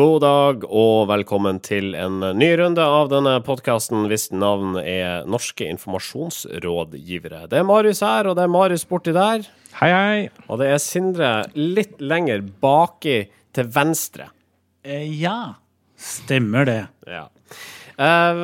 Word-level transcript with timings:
God 0.00 0.22
dag 0.24 0.62
og 0.64 1.10
velkommen 1.10 1.58
til 1.60 1.90
en 1.98 2.22
ny 2.38 2.46
runde 2.56 2.80
av 2.80 3.10
denne 3.10 3.34
podkasten 3.44 4.06
hvis 4.08 4.30
navn 4.32 4.78
er 4.80 5.26
Norske 5.28 5.66
informasjonsrådgivere. 5.74 7.42
Det 7.50 7.58
er 7.60 7.66
Marius 7.68 8.00
her, 8.06 8.30
og 8.30 8.38
det 8.38 8.46
er 8.46 8.52
Marius 8.54 8.86
borti 8.88 9.12
der. 9.12 9.44
Hei, 9.76 9.90
hei. 9.92 10.22
Og 10.46 10.62
det 10.62 10.70
er 10.72 10.80
Sindre 10.80 11.30
litt 11.58 12.00
lenger 12.00 12.40
baki 12.62 13.18
til 13.52 13.68
venstre. 13.74 14.30
Eh, 14.88 15.04
ja, 15.20 15.58
stemmer 16.00 16.70
det. 16.70 16.80
Ja. 17.04 17.26
Eh, 18.00 18.40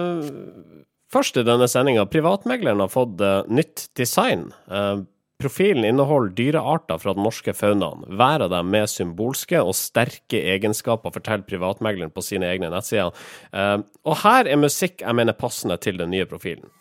først 1.09 1.41
i 1.41 1.46
denne 1.46 1.70
sendinga. 1.73 2.04
Privatmegleren 2.12 2.84
har 2.84 2.93
fått 2.93 3.24
eh, 3.24 3.48
nytt 3.48 3.88
design. 3.96 4.51
Eh, 4.68 5.07
Profilen 5.36 5.84
inneholder 5.84 6.32
dyrearter 6.32 7.00
fra 7.02 7.12
den 7.12 7.26
norske 7.26 7.52
faunaen. 7.52 8.06
Hver 8.16 8.46
av 8.46 8.54
dem 8.54 8.70
med 8.72 8.88
symbolske 8.88 9.60
og 9.60 9.76
sterke 9.76 10.40
egenskaper, 10.54 11.12
forteller 11.12 11.45
privatmegleren 11.45 12.14
på 12.14 12.24
sine 12.24 12.48
egne 12.48 12.70
nettsider. 12.72 13.12
Eh, 13.52 13.76
og 14.09 14.18
her 14.22 14.48
er 14.48 14.62
musikk 14.62 15.04
jeg 15.04 15.18
mener 15.18 15.36
passende 15.36 15.76
til 15.82 16.00
den 16.00 16.14
nye 16.14 16.28
profilen. 16.30 16.72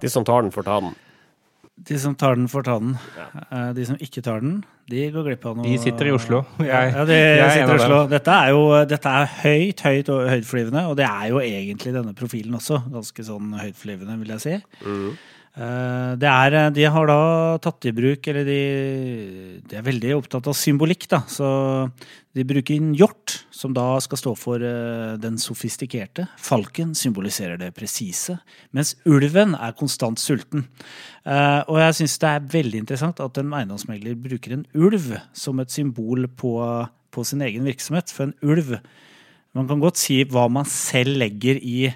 De 0.00 0.08
som 0.12 0.24
tar 0.24 0.42
den, 0.42 0.50
får 0.54 0.62
ta 0.66 0.80
den. 0.80 0.94
De 1.80 1.96
som 1.98 2.14
tar 2.14 2.34
den, 2.36 2.48
får 2.52 2.62
ta 2.66 2.74
den. 2.78 2.96
Ja. 3.16 3.72
De 3.72 3.84
som 3.88 3.96
ikke 4.04 4.20
tar 4.22 4.40
den, 4.44 4.58
de 4.90 5.06
går 5.14 5.24
glipp 5.30 5.46
av 5.48 5.56
noe. 5.56 5.64
De 5.64 5.78
sitter 5.80 6.10
i 6.10 6.12
Oslo. 6.12 6.42
Jeg, 6.60 6.92
Ja, 6.92 7.04
de 7.08 7.16
jeg 7.16 7.40
er 7.40 7.50
sitter 7.54 7.72
i 7.72 7.80
Oslo. 7.80 8.00
Dette 8.10 8.34
er 8.36 8.50
jo 8.52 8.62
dette 8.90 9.08
er 9.22 9.30
høyt, 9.40 9.80
høyt 9.86 10.10
og 10.12 10.26
høytflyvende, 10.28 10.82
og 10.90 10.96
det 11.00 11.06
er 11.08 11.28
jo 11.32 11.40
egentlig 11.40 11.94
denne 11.96 12.12
profilen 12.18 12.58
også. 12.58 12.82
Ganske 12.92 13.24
sånn 13.24 13.54
høytflyvende, 13.56 14.18
vil 14.20 14.34
jeg 14.36 14.44
si. 14.44 14.56
Eh, 14.58 14.90
Det 14.90 15.39
er, 15.58 16.70
de 16.70 16.84
har 16.86 17.06
da 17.10 17.58
tatt 17.60 17.84
i 17.90 17.92
bruk, 17.92 18.26
eller 18.30 18.44
de, 18.46 18.60
de 19.66 19.76
er 19.76 19.82
veldig 19.84 20.12
opptatt 20.16 20.46
av 20.46 20.54
symbolikk, 20.56 21.08
da. 21.10 21.22
Så 21.28 21.48
de 22.38 22.44
bruker 22.46 22.76
en 22.78 22.92
hjort, 22.94 23.40
som 23.50 23.74
da 23.74 23.98
skal 24.00 24.20
stå 24.20 24.32
for 24.38 24.62
eh, 24.62 25.16
den 25.20 25.36
sofistikerte. 25.42 26.28
Falken 26.38 26.94
symboliserer 26.94 27.58
det 27.58 27.72
presise, 27.74 28.38
mens 28.70 28.94
ulven 29.10 29.56
er 29.58 29.74
konstant 29.76 30.22
sulten. 30.22 30.68
Eh, 31.26 31.60
Og 31.66 31.80
jeg 31.82 31.98
syns 31.98 32.18
det 32.22 32.30
er 32.30 32.48
veldig 32.54 32.84
interessant 32.84 33.20
at 33.20 33.42
en 33.42 33.52
eiendomsmegler 33.58 34.14
bruker 34.22 34.54
en 34.54 34.66
ulv 34.78 35.16
som 35.36 35.58
et 35.60 35.74
symbol 35.74 36.28
på, 36.38 36.54
på 37.10 37.26
sin 37.26 37.42
egen 37.42 37.66
virksomhet. 37.66 38.14
For 38.14 38.30
en 38.30 38.36
ulv 38.46 38.78
Man 39.50 39.66
kan 39.66 39.80
godt 39.82 39.98
si 39.98 40.20
hva 40.30 40.44
man 40.46 40.62
selv 40.70 41.16
legger 41.18 41.58
i, 41.58 41.88
eh, 41.90 41.94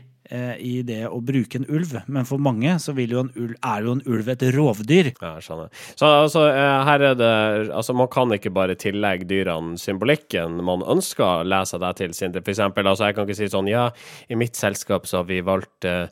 i 0.61 0.75
det 0.87 1.03
å 1.09 1.21
bruke 1.25 1.61
en 1.61 1.67
ulv, 1.69 1.97
men 2.07 2.29
for 2.29 2.43
mange 2.43 2.77
så 2.83 2.95
vil 2.97 3.17
jo 3.17 3.25
en 3.25 3.33
ulv, 3.35 3.57
er 3.59 3.87
jo 3.87 3.97
en 3.97 4.05
ulv 4.11 4.31
et 4.35 4.45
rovdyr. 4.55 5.11
Ja, 5.21 5.35
skjønner. 5.45 5.73
Så 5.95 6.11
altså, 6.11 6.47
eh, 6.51 6.79
her 6.91 7.09
er 7.11 7.19
det 7.19 7.33
Altså, 7.75 7.95
man 7.97 8.09
kan 8.13 8.33
ikke 8.35 8.53
bare 8.55 8.77
tillegge 8.79 9.27
dyrene 9.31 9.79
symbolikken 9.81 10.61
man 10.65 10.85
ønsker 10.87 11.25
å 11.25 11.48
lese 11.48 11.81
deg 11.83 11.98
til, 11.98 12.14
Sindre. 12.17 12.45
For 12.45 12.55
eksempel, 12.55 12.86
altså, 12.86 13.08
jeg 13.08 13.17
kan 13.17 13.29
ikke 13.29 13.41
si 13.41 13.51
sånn 13.53 13.70
Ja, 13.70 13.89
i 14.29 14.39
mitt 14.39 14.58
selskap 14.58 15.08
så 15.08 15.23
har 15.23 15.29
vi 15.29 15.41
valgt 15.45 15.89
uh, 15.89 16.07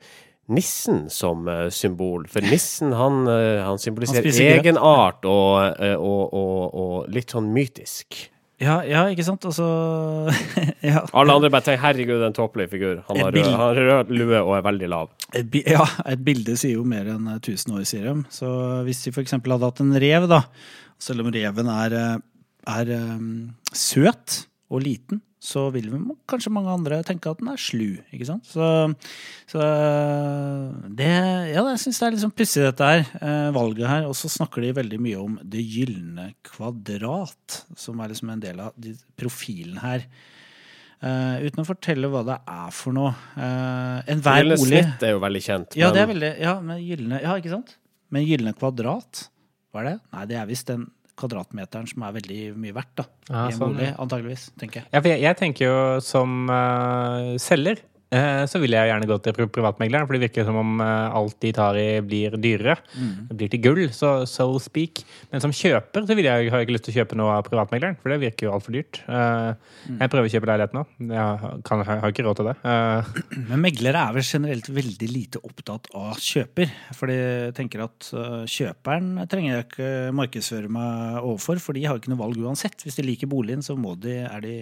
Nissen 0.51 1.07
som 1.11 1.47
eh, 1.49 1.69
symbol, 1.71 2.27
for 2.29 2.43
nissen 2.43 2.93
han, 2.99 3.23
eh, 3.31 3.63
han 3.63 3.79
symboliserer 3.79 4.59
egenart 4.59 5.23
og, 5.29 5.79
eh, 5.79 5.95
og, 5.95 6.35
og, 6.35 6.75
og 6.75 7.13
litt 7.15 7.31
sånn 7.31 7.53
mytisk. 7.55 8.19
Ja, 8.63 8.77
ja 8.87 9.03
ikke 9.11 9.25
sant? 9.27 9.45
Altså 9.49 9.67
ja. 10.93 11.03
Alle 11.11 11.35
andre 11.35 11.51
bare 11.53 11.67
tenker 11.67 11.83
'herregud, 11.83 12.23
en 12.27 12.37
tåpelig 12.37 12.69
figur'. 12.71 13.03
Han 13.09 13.21
har, 13.23 13.33
rød, 13.35 13.49
han 13.49 13.61
har 13.61 13.81
rød 13.81 14.13
lue 14.15 14.39
og 14.43 14.55
er 14.59 14.67
veldig 14.69 14.93
lav. 14.93 15.11
Et, 15.35 15.59
ja, 15.67 15.87
et 16.13 16.23
bilde 16.25 16.57
sier 16.61 16.79
jo 16.79 16.87
mer 16.87 17.11
enn 17.15 17.27
1000 17.35 17.75
år, 17.75 17.83
sier 17.89 18.07
de. 18.09 18.15
Så 18.33 18.49
hvis 18.87 19.03
de 19.05 19.15
f.eks. 19.15 19.35
hadde 19.37 19.67
hatt 19.67 19.83
en 19.85 19.93
rev, 20.05 20.29
da, 20.31 20.43
selv 21.03 21.25
om 21.25 21.33
reven 21.35 21.71
er, 21.73 21.99
eh, 21.99 22.17
er 22.79 22.95
um, 23.01 23.29
søt 23.75 24.45
og 24.73 24.85
liten, 24.85 25.23
så 25.43 25.65
vil 25.75 25.89
vi, 25.91 25.99
kanskje 26.31 26.53
mange 26.55 26.71
andre 26.71 27.01
tenke 27.07 27.31
at 27.33 27.41
den 27.41 27.51
er 27.51 27.59
slu, 27.59 27.97
ikke 28.15 28.29
sant? 28.29 28.47
Så, 28.47 28.67
så 29.51 29.63
det 30.87 31.09
Ja, 31.51 31.65
jeg 31.67 31.81
syns 31.83 31.99
det 31.99 32.07
er 32.07 32.15
litt 32.15 32.23
sånn 32.23 32.35
pussig, 32.39 32.63
dette 32.63 32.91
her, 32.93 33.03
eh, 33.19 33.49
valget 33.55 33.89
her. 33.91 34.07
Og 34.07 34.15
så 34.19 34.31
snakker 34.31 34.63
de 34.63 34.71
veldig 34.77 35.01
mye 35.03 35.19
om 35.19 35.41
det 35.43 35.65
gylne 35.67 36.29
kvadrat, 36.47 37.59
som 37.75 37.99
er 37.99 38.15
liksom 38.15 38.31
en 38.37 38.45
del 38.45 38.63
av 38.69 38.79
de, 38.79 38.95
profilen 39.19 39.83
her. 39.83 40.07
Uh, 41.03 41.43
uten 41.43 41.65
å 41.65 41.67
fortelle 41.67 42.07
hva 42.07 42.21
det 42.29 42.39
er 42.47 42.75
for 42.79 42.95
noe. 42.95 43.11
Uh, 43.35 43.99
Enhver 44.13 44.45
Gylne 44.45 44.59
bolig 44.61 44.85
snitt 44.85 45.03
er 45.03 45.17
jo 45.17 45.23
veldig 45.25 45.41
kjent. 45.43 45.75
ja, 45.75 45.89
det 45.91 46.05
er 46.05 46.11
veldig 46.13 46.29
Ja, 46.39 46.53
men 46.63 46.79
gyllene, 46.79 47.19
Ja, 47.25 47.35
ikke 47.41 47.51
sant? 47.51 47.75
Men 48.15 48.29
gylne 48.29 48.53
kvadrat, 48.55 49.25
hva 49.75 49.83
er 49.83 49.89
det? 49.89 49.95
Nei, 50.15 50.27
det 50.31 50.39
er 50.39 50.47
visst 50.47 50.71
den 50.71 50.87
kvadratmeteren 51.21 51.89
som 51.91 52.05
er 52.07 52.17
veldig 52.17 52.41
mye 52.59 52.77
verdt, 52.77 52.93
da. 53.03 53.07
Ja, 53.29 53.47
I 53.47 53.53
en 53.53 53.59
sånn, 53.59 53.77
bolig, 53.77 53.91
antageligvis, 54.05 54.47
tenker 54.61 54.83
jeg. 54.83 54.91
Ja, 54.93 55.01
for 55.01 55.11
jeg, 55.13 55.23
jeg 55.25 55.39
tenker 55.41 55.69
jo 55.69 55.79
som 56.05 56.45
uh, 56.51 57.35
selger 57.43 57.83
så 58.47 58.61
vil 58.61 58.75
jeg 58.77 58.91
gjerne 58.91 59.07
gå 59.09 59.17
til 59.25 59.33
pri- 59.33 59.49
privatmegleren, 59.49 60.05
for 60.07 60.13
det 60.19 60.23
virker 60.27 60.45
som 60.45 60.59
om 60.61 60.81
eh, 60.85 61.15
alt 61.17 61.37
de 61.41 61.53
tar 61.57 61.79
i, 61.81 61.87
blir 62.05 62.35
dyrere. 62.37 62.75
Mm. 62.93 63.13
Det 63.31 63.37
blir 63.41 63.51
til 63.55 63.63
gull, 63.65 63.81
så 63.97 64.11
so 64.29 64.47
speak. 64.61 65.01
Men 65.33 65.41
som 65.41 65.55
kjøper 65.57 66.05
så 66.09 66.17
vil 66.19 66.29
jeg, 66.29 66.51
har 66.53 66.61
jeg 66.61 66.69
ikke 66.69 66.77
lyst 66.77 66.85
til 66.91 66.93
å 66.95 66.99
kjøpe 67.01 67.17
noe 67.17 67.39
av 67.39 67.47
privatmegleren, 67.49 67.97
for 68.03 68.13
det 68.13 68.21
virker 68.27 68.49
jo 68.51 68.55
altfor 68.59 68.77
dyrt. 68.79 69.03
Eh, 69.09 69.55
Mm. 69.83 69.97
Jeg 69.99 70.11
prøver 70.13 70.29
å 70.29 70.31
kjøpe 70.31 70.47
leilighet 70.47 70.75
nå. 70.77 70.83
Jeg 71.11 71.63
kan, 71.67 71.81
jeg 71.83 72.01
har 72.05 72.13
ikke 72.13 72.23
råd 72.23 72.37
til 72.39 72.47
det. 72.47 72.53
Eh, 72.71 73.09
Men 73.49 73.63
meglere 73.65 73.99
er 74.09 74.13
vel 74.15 74.23
generelt 74.29 74.69
veldig 74.71 75.09
lite 75.11 75.41
opptatt 75.43 75.89
av 75.99 76.13
kjøper. 76.23 76.71
For 76.95 77.11
de 77.11 77.17
tenker 77.57 77.83
at 77.83 78.07
kjøperen 78.47 79.17
trenger 79.33 79.57
jeg 79.57 79.67
ikke 79.67 79.89
markedsføre 80.21 80.71
meg 80.71 81.19
overfor, 81.25 81.59
for 81.65 81.75
de 81.75 81.83
har 81.89 81.99
ikke 81.99 82.13
noe 82.13 82.23
valg 82.23 82.39
uansett. 82.47 82.79
Hvis 82.87 83.01
de 83.01 83.07
liker 83.09 83.31
boligen, 83.33 83.65
så 83.67 83.75
må 83.79 83.97
de, 83.99 84.21
er 84.23 84.45
de 84.45 84.55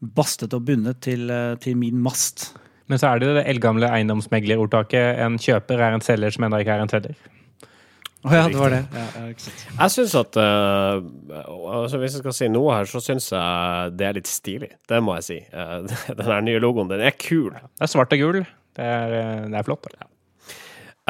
bastet 0.00 0.54
og 0.56 0.64
bundet 0.68 1.02
til, 1.04 1.28
øh, 1.30 1.56
til 1.60 1.76
min 1.76 1.98
mast. 2.00 2.50
Men 2.90 2.98
så 2.98 3.12
er 3.12 3.20
det 3.22 3.34
det 3.36 3.44
eldgamle 3.52 3.90
eiendomsmeglerordtaket 3.94 5.20
en 5.22 5.36
kjøper 5.38 5.78
er 5.78 5.94
en 5.94 6.02
selger 6.02 6.34
som 6.34 6.46
ennå 6.46 6.62
ikke 6.62 6.74
er 6.74 6.82
en 6.84 6.90
selger. 6.90 7.18
Å 8.20 8.32
ja, 8.34 8.40
det 8.52 8.58
var 8.60 8.74
det. 8.74 8.80
Ja, 8.92 9.04
ja. 9.16 9.52
Jeg 9.78 9.92
syns 9.94 10.14
at 10.18 10.36
uh, 10.36 10.98
altså 11.80 12.00
Hvis 12.02 12.18
jeg 12.18 12.20
skal 12.20 12.34
si 12.36 12.48
noe 12.52 12.74
her, 12.74 12.88
så 12.90 13.00
syns 13.00 13.30
jeg 13.32 13.94
det 13.96 14.08
er 14.08 14.18
litt 14.18 14.28
stilig. 14.28 14.68
Det 14.90 14.98
må 15.00 15.14
jeg 15.16 15.28
si. 15.28 15.38
Uh, 15.54 15.86
den 16.18 16.26
her 16.28 16.44
nye 16.44 16.60
logoen, 16.60 16.90
den 16.92 17.00
er 17.00 17.16
kul. 17.16 17.54
Det 17.54 17.86
er 17.86 17.92
svart 17.94 18.12
og 18.16 18.20
gul. 18.20 18.42
Det 18.76 18.86
er, 18.86 19.14
eh, 19.18 19.46
det 19.50 19.56
er 19.58 19.66
flott. 19.66 19.88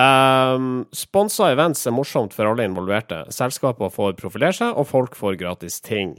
Um, 0.00 0.86
Sponsa 0.96 1.50
events 1.52 1.82
er 1.88 1.92
morsomt 1.92 2.32
for 2.36 2.48
alle 2.48 2.64
involverte. 2.64 3.24
Selskaper 3.34 3.90
får 3.92 4.14
profilere 4.20 4.56
seg, 4.56 4.72
og 4.78 4.88
folk 4.88 5.16
får 5.18 5.36
gratis 5.40 5.80
ting. 5.84 6.14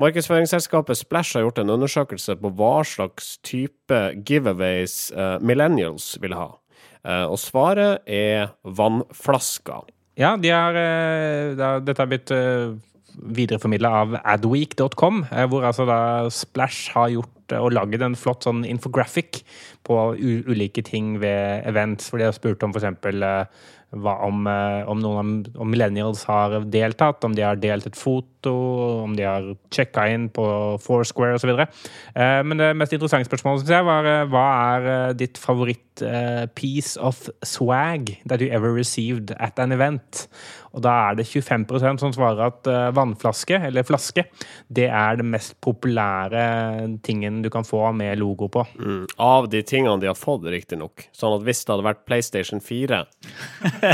Markedsføringsselskapet 0.00 0.98
Splash 0.98 1.36
har 1.36 1.46
gjort 1.46 1.62
en 1.62 1.72
undersøkelse 1.76 2.36
på 2.40 2.52
hva 2.58 2.74
slags 2.88 3.36
type 3.46 4.00
giveaways 4.26 4.96
uh, 5.16 5.38
millennials 5.40 6.16
vil 6.22 6.36
ha. 6.36 6.50
Uh, 7.06 7.26
og 7.30 7.38
svaret 7.40 8.02
er 8.10 8.52
vannflasker. 8.64 9.88
Ja, 10.20 10.34
de 10.36 10.52
har, 10.52 10.76
de 10.76 11.62
er, 11.62 11.84
dette 11.86 12.04
er 12.04 12.10
blitt 12.10 12.32
videreformidla 13.16 13.92
av 14.02 14.16
adweek.com, 14.22 15.26
eh, 15.30 15.46
hvor 15.50 15.66
altså 15.68 15.86
da 15.88 16.00
Splash 16.32 16.94
har 16.96 17.12
gjort 17.12 17.52
eh, 17.52 17.60
og 17.60 17.74
laget 17.76 18.04
en 18.04 18.18
flott 18.18 18.46
sånn 18.46 18.64
infographic 18.68 19.42
på 19.86 19.98
ulike 20.16 20.84
ting 20.86 21.18
ved 21.22 21.66
events. 21.68 22.10
For 22.10 22.20
de 22.20 22.30
har 22.30 22.36
spurt 22.36 22.62
om 22.64 22.74
f.eks. 22.74 22.90
Uh, 23.12 23.70
hva 24.00 24.14
om, 24.24 24.46
eh, 24.48 24.88
om 24.88 25.00
noen 25.02 25.32
av 25.52 25.68
millennials 25.68 26.24
har 26.24 26.62
deltatt, 26.72 27.24
om 27.24 27.34
de 27.36 27.44
har 27.44 27.60
delt 27.60 27.86
et 27.86 27.98
foto, 27.98 28.52
om 29.04 29.16
de 29.16 29.26
har 29.26 29.50
sjekka 29.74 30.06
inn 30.08 30.30
på 30.32 30.44
Foursquare 30.80 31.36
osv. 31.36 31.52
Men 32.16 32.56
det 32.56 32.72
mest 32.78 32.94
interessante 32.96 33.28
spørsmålet 33.28 33.62
synes 33.62 33.74
jeg 33.76 33.88
var 33.88 34.08
eh, 34.08 34.24
hva 34.32 34.46
er 34.76 34.88
eh, 34.94 35.16
ditt 35.20 35.40
favoritt 35.40 35.91
eh, 36.00 36.46
piece 36.56 36.96
of 36.96 37.28
swag 37.44 38.14
that 38.24 38.40
you 38.40 38.48
ever 38.48 38.72
received 38.72 39.34
at 39.38 39.58
an 39.60 39.72
event? 39.76 40.28
Og 40.72 40.80
da 40.86 40.92
er 41.10 41.18
det 41.18 41.26
25% 41.28 42.00
som 42.00 42.12
svarer 42.16 42.46
at 42.46 42.68
eh, 42.70 42.88
vannflaske, 42.96 43.58
eller 43.68 43.84
flaske, 43.84 44.24
det 44.72 44.86
er 44.88 45.18
den 45.20 45.28
mest 45.34 45.58
populære 45.60 46.44
tingen 47.04 47.42
du 47.44 47.50
kan 47.52 47.66
få 47.68 47.90
med 47.92 48.16
logo 48.22 48.48
på. 48.48 48.64
Mm. 48.80 49.02
Av 49.20 49.48
de 49.52 49.60
tingene 49.68 50.00
de 50.00 50.08
har 50.08 50.16
fått, 50.16 50.46
riktignok. 50.48 51.04
Sånn 51.12 51.36
at 51.36 51.44
hvis 51.44 51.60
det 51.66 51.74
hadde 51.74 51.86
vært 51.90 52.02
PlayStation 52.08 52.62
4 52.64 53.02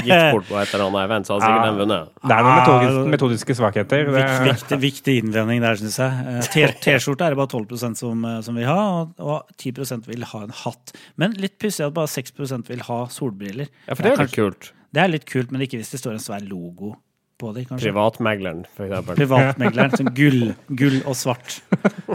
gitt 0.06 0.30
bort 0.30 0.46
på 0.48 0.58
et 0.60 0.70
eller 0.76 0.86
annet 0.86 1.02
event, 1.08 1.26
så 1.26 1.34
hadde 1.34 1.48
sikkert 1.48 1.66
den 1.66 1.80
vunnet. 1.82 2.14
Det 2.22 2.36
er 2.36 2.46
noen 2.46 2.54
Ah, 2.58 2.62
metodiske, 2.62 3.10
metodiske 3.16 3.58
svakheter. 3.58 4.06
Det, 4.06 4.14
Viktig, 4.18 4.48
viktig, 4.52 4.78
viktig 4.82 5.16
innvending 5.24 5.62
der, 5.64 5.78
syns 5.80 5.98
jeg. 5.98 6.38
Eh, 6.54 6.76
T-skjorte 6.84 7.26
er 7.26 7.34
det 7.34 7.40
bare 7.40 7.50
12 7.50 7.96
som, 7.98 8.22
eh, 8.24 8.38
som 8.46 8.58
vil 8.58 8.68
ha, 8.70 8.78
og, 9.02 9.18
og 9.18 9.58
10% 9.58 10.06
vil 10.08 10.26
ha 10.30 10.44
en 10.46 10.54
hatt. 10.62 10.94
Men 11.18 11.34
litt 11.42 11.58
pussig 11.60 11.87
at 11.90 11.96
bare 11.96 12.10
6% 12.12 12.70
vil 12.72 12.86
ha 12.88 12.98
solbriller. 13.12 13.70
Ja, 13.86 13.94
for 13.94 14.04
det 14.04 14.12
er 14.12 14.16
litt 14.16 14.24
kanskje- 14.26 14.44
kult. 14.44 14.72
Det 14.88 15.02
er 15.02 15.12
litt 15.12 15.26
kult, 15.28 15.52
men 15.52 15.64
ikke 15.64 15.80
hvis 15.80 15.92
det 15.92 16.00
står 16.00 16.16
en 16.16 16.24
svær 16.24 16.44
logo 16.48 16.94
på 17.38 17.52
dem. 17.54 17.66
Privatmegleren, 17.70 18.64
for 18.74 18.88
eksempel. 18.88 19.18
Privatmegleren. 19.20 19.94
Sånn 19.96 20.14
gull, 20.16 20.54
gull 20.80 21.00
og 21.04 21.18
svart 21.18 21.60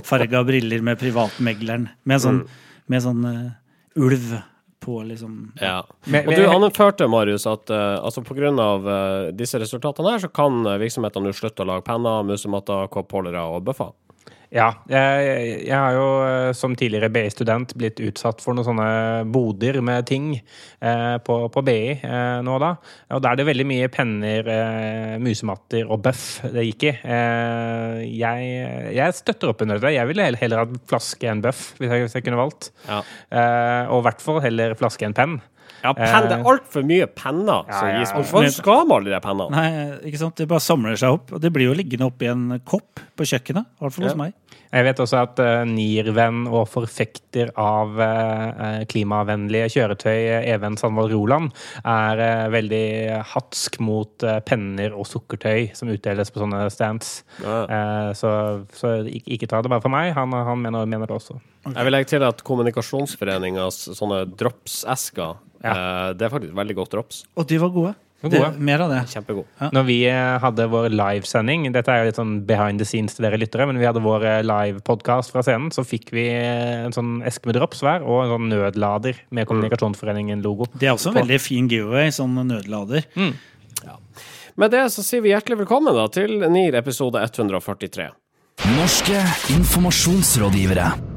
farga 0.04 0.44
briller 0.48 0.84
med 0.86 1.00
privatmegleren. 1.02 1.88
Med 2.10 2.24
sånn, 2.24 2.42
med 2.92 3.06
sånn 3.06 3.24
uh, 3.28 3.54
ulv 4.02 4.34
på, 4.84 4.98
liksom. 5.08 5.38
Ja. 5.62 5.80
Og 5.86 6.34
du 6.36 6.44
anførte, 6.50 7.08
Marius, 7.08 7.46
at 7.48 7.72
uh, 7.72 8.02
altså 8.04 8.24
pga. 8.25 8.52
disse 9.38 9.62
resultatene 9.62 10.16
her, 10.16 10.25
så 10.25 10.31
kan 10.34 10.66
uh, 10.68 10.75
virksomhetene 10.81 11.30
nå 11.30 11.36
slutte 11.38 11.64
å 11.64 11.70
lage 11.72 11.86
penner, 11.88 12.25
musematter, 12.28 12.90
koppholdere 12.92 13.46
og 13.54 13.64
bøffer. 13.70 13.94
Ja. 14.54 14.68
Jeg, 14.86 15.64
jeg 15.66 15.74
har 15.74 15.96
jo 15.96 16.08
eh, 16.28 16.52
som 16.58 16.76
tidligere 16.78 17.10
BI-student 17.14 17.74
blitt 17.80 17.98
utsatt 18.06 18.42
for 18.44 18.54
noen 18.54 18.68
sånne 18.68 18.90
boder 19.34 19.80
med 19.86 20.06
ting 20.10 20.28
eh, 20.38 21.16
på, 21.26 21.38
på 21.54 21.64
BI 21.66 21.80
eh, 21.96 22.38
nå 22.46 22.60
da. 22.62 22.76
Og 23.18 23.24
da 23.24 23.32
er 23.32 23.42
det 23.42 23.48
veldig 23.50 23.66
mye 23.72 23.90
penner, 23.94 24.52
eh, 24.54 25.16
musematter 25.24 25.90
og 25.90 26.04
bøff 26.06 26.28
det 26.54 26.68
gikk 26.68 26.86
i. 26.92 26.94
Eh, 27.02 28.04
jeg, 28.14 28.52
jeg 29.00 29.18
støtter 29.18 29.54
opp 29.54 29.66
under 29.66 29.82
det. 29.82 29.96
Jeg 29.98 30.12
ville 30.12 30.28
heller, 30.30 30.44
heller 30.44 30.64
hatt 30.66 30.78
flaske 30.92 31.32
enn 31.34 31.42
bøff, 31.44 31.72
hvis 31.80 31.90
jeg, 31.90 32.06
hvis 32.06 32.18
jeg 32.20 32.28
kunne 32.28 32.44
valgt. 32.44 32.70
Ja. 32.86 33.02
Eh, 33.34 33.90
og 33.90 34.04
i 34.04 34.08
hvert 34.10 34.22
fall 34.22 34.42
heller 34.46 34.78
flaske 34.78 35.10
enn 35.10 35.18
penn. 35.18 35.40
Ja, 35.84 35.92
pen, 35.98 36.30
det 36.30 36.38
er 36.40 36.46
altfor 36.54 36.86
mye 36.88 37.08
penner 37.12 37.66
som 37.68 37.90
gis 38.00 38.14
Hvorfor 38.16 38.48
skal 38.56 38.86
man 38.88 39.02
alle 39.02 39.12
de 39.18 39.20
pennene? 39.26 39.52
Nei, 39.52 39.98
ikke 40.10 40.22
sant? 40.22 40.38
Det 40.40 40.48
bare 40.48 40.64
samler 40.64 40.96
seg 41.00 41.18
opp. 41.18 41.34
Og 41.36 41.42
det 41.44 41.52
blir 41.52 41.68
jo 41.70 41.76
liggende 41.76 42.08
oppi 42.08 42.30
en 42.32 42.46
kopp 42.64 43.02
på 43.20 43.28
kjøkkenet. 43.28 43.68
I 43.68 43.84
hvert 43.84 43.98
fall 43.98 44.08
hos 44.08 44.16
Ja. 44.16 44.22
meg. 44.24 44.34
Jeg 44.74 44.86
vet 44.88 44.98
også 45.04 45.20
at 45.22 45.38
uh, 45.44 45.66
NIR-venn 45.70 46.48
og 46.50 46.64
forfekter 46.72 47.52
av 47.62 47.92
uh, 48.00 48.80
klimavennlige 48.90 49.68
kjøretøy, 49.76 50.16
eh, 50.40 50.48
Even 50.56 50.80
Sandvold 50.82 51.14
Roland, 51.14 51.52
er 51.86 52.24
uh, 52.24 52.48
veldig 52.54 53.22
hatsk 53.36 53.78
mot 53.86 54.26
eh, 54.26 54.40
penner 54.48 54.96
og 54.98 55.06
sukkertøy 55.06 55.76
som 55.78 55.92
utdeles 55.94 56.34
på 56.34 56.42
sånne 56.42 56.64
stands. 56.74 57.20
Ja. 57.44 57.60
Eh, 57.70 58.10
så 58.18 58.34
så 58.74 58.96
ikke, 59.06 59.36
ikke 59.38 59.52
ta 59.54 59.62
det 59.62 59.70
bare 59.70 59.84
for 59.86 59.94
meg. 59.94 60.10
Han, 60.18 60.34
han 60.34 60.66
mener, 60.66 60.90
mener 60.90 61.06
det 61.12 61.20
også. 61.22 61.38
Jeg 61.63 61.88
vil 61.88 61.95
legge 61.95 62.10
til 62.12 62.24
at 62.27 62.42
Kommunikasjonsforeningas 62.44 63.86
sånne 63.95 64.24
drops-esker, 64.39 65.38
eh, 65.63 66.07
det 66.18 66.25
er 66.27 66.33
faktisk 66.33 66.56
veldig 66.57 66.75
godt 66.81 66.95
drops. 66.95 67.21
Og 67.39 67.48
de 67.48 67.60
var 67.62 67.71
gode. 67.75 67.94
Det, 68.24 68.39
mer 68.56 68.80
av 68.86 68.92
det. 68.92 69.01
Kjempegod. 69.12 69.48
Når 69.75 69.83
vi 69.83 69.98
eh, 70.07 70.38
hadde 70.39 70.68
vår 70.71 70.94
livesending, 70.95 71.65
dette 71.75 71.92
er 71.92 72.04
jo 72.04 72.07
litt 72.07 72.19
sånn 72.19 72.38
behind 72.48 72.80
the 72.80 72.88
scenes 72.88 73.18
til 73.18 73.27
dere 73.27 73.39
lyttere, 73.39 73.68
men 73.68 73.80
vi 73.81 73.88
hadde 73.88 74.04
vår 74.04 74.27
eh, 74.30 74.39
livepodkast 74.48 75.33
fra 75.36 75.44
scenen, 75.44 75.74
så 75.75 75.83
fikk 75.88 76.13
vi 76.15 76.30
en 76.31 76.95
sånn 76.95 77.18
eske 77.27 77.51
med 77.51 77.60
drops 77.60 77.83
hver, 77.83 78.06
og 78.07 78.24
en 78.24 78.36
sånn 78.38 78.51
nødlader 78.54 79.19
med 79.36 79.48
Kommunikasjonsforeningen-logo. 79.51 80.69
Det 80.80 80.88
er 80.88 80.95
også 80.95 81.12
en 81.12 81.19
veldig 81.19 81.39
fin 81.44 81.68
giveaway, 81.71 82.13
sånn 82.15 82.39
nødlader. 82.48 83.10
Med 84.56 84.69
det 84.71 84.86
så 84.94 85.04
sier 85.04 85.24
vi 85.25 85.33
hjertelig 85.33 85.63
velkommen 85.65 85.95
da 85.98 86.06
til 86.13 86.45
NIR 86.45 86.77
episode 86.80 87.19
143. 87.25 88.07
Norske 88.77 89.25
informasjonsrådgivere. 89.57 91.12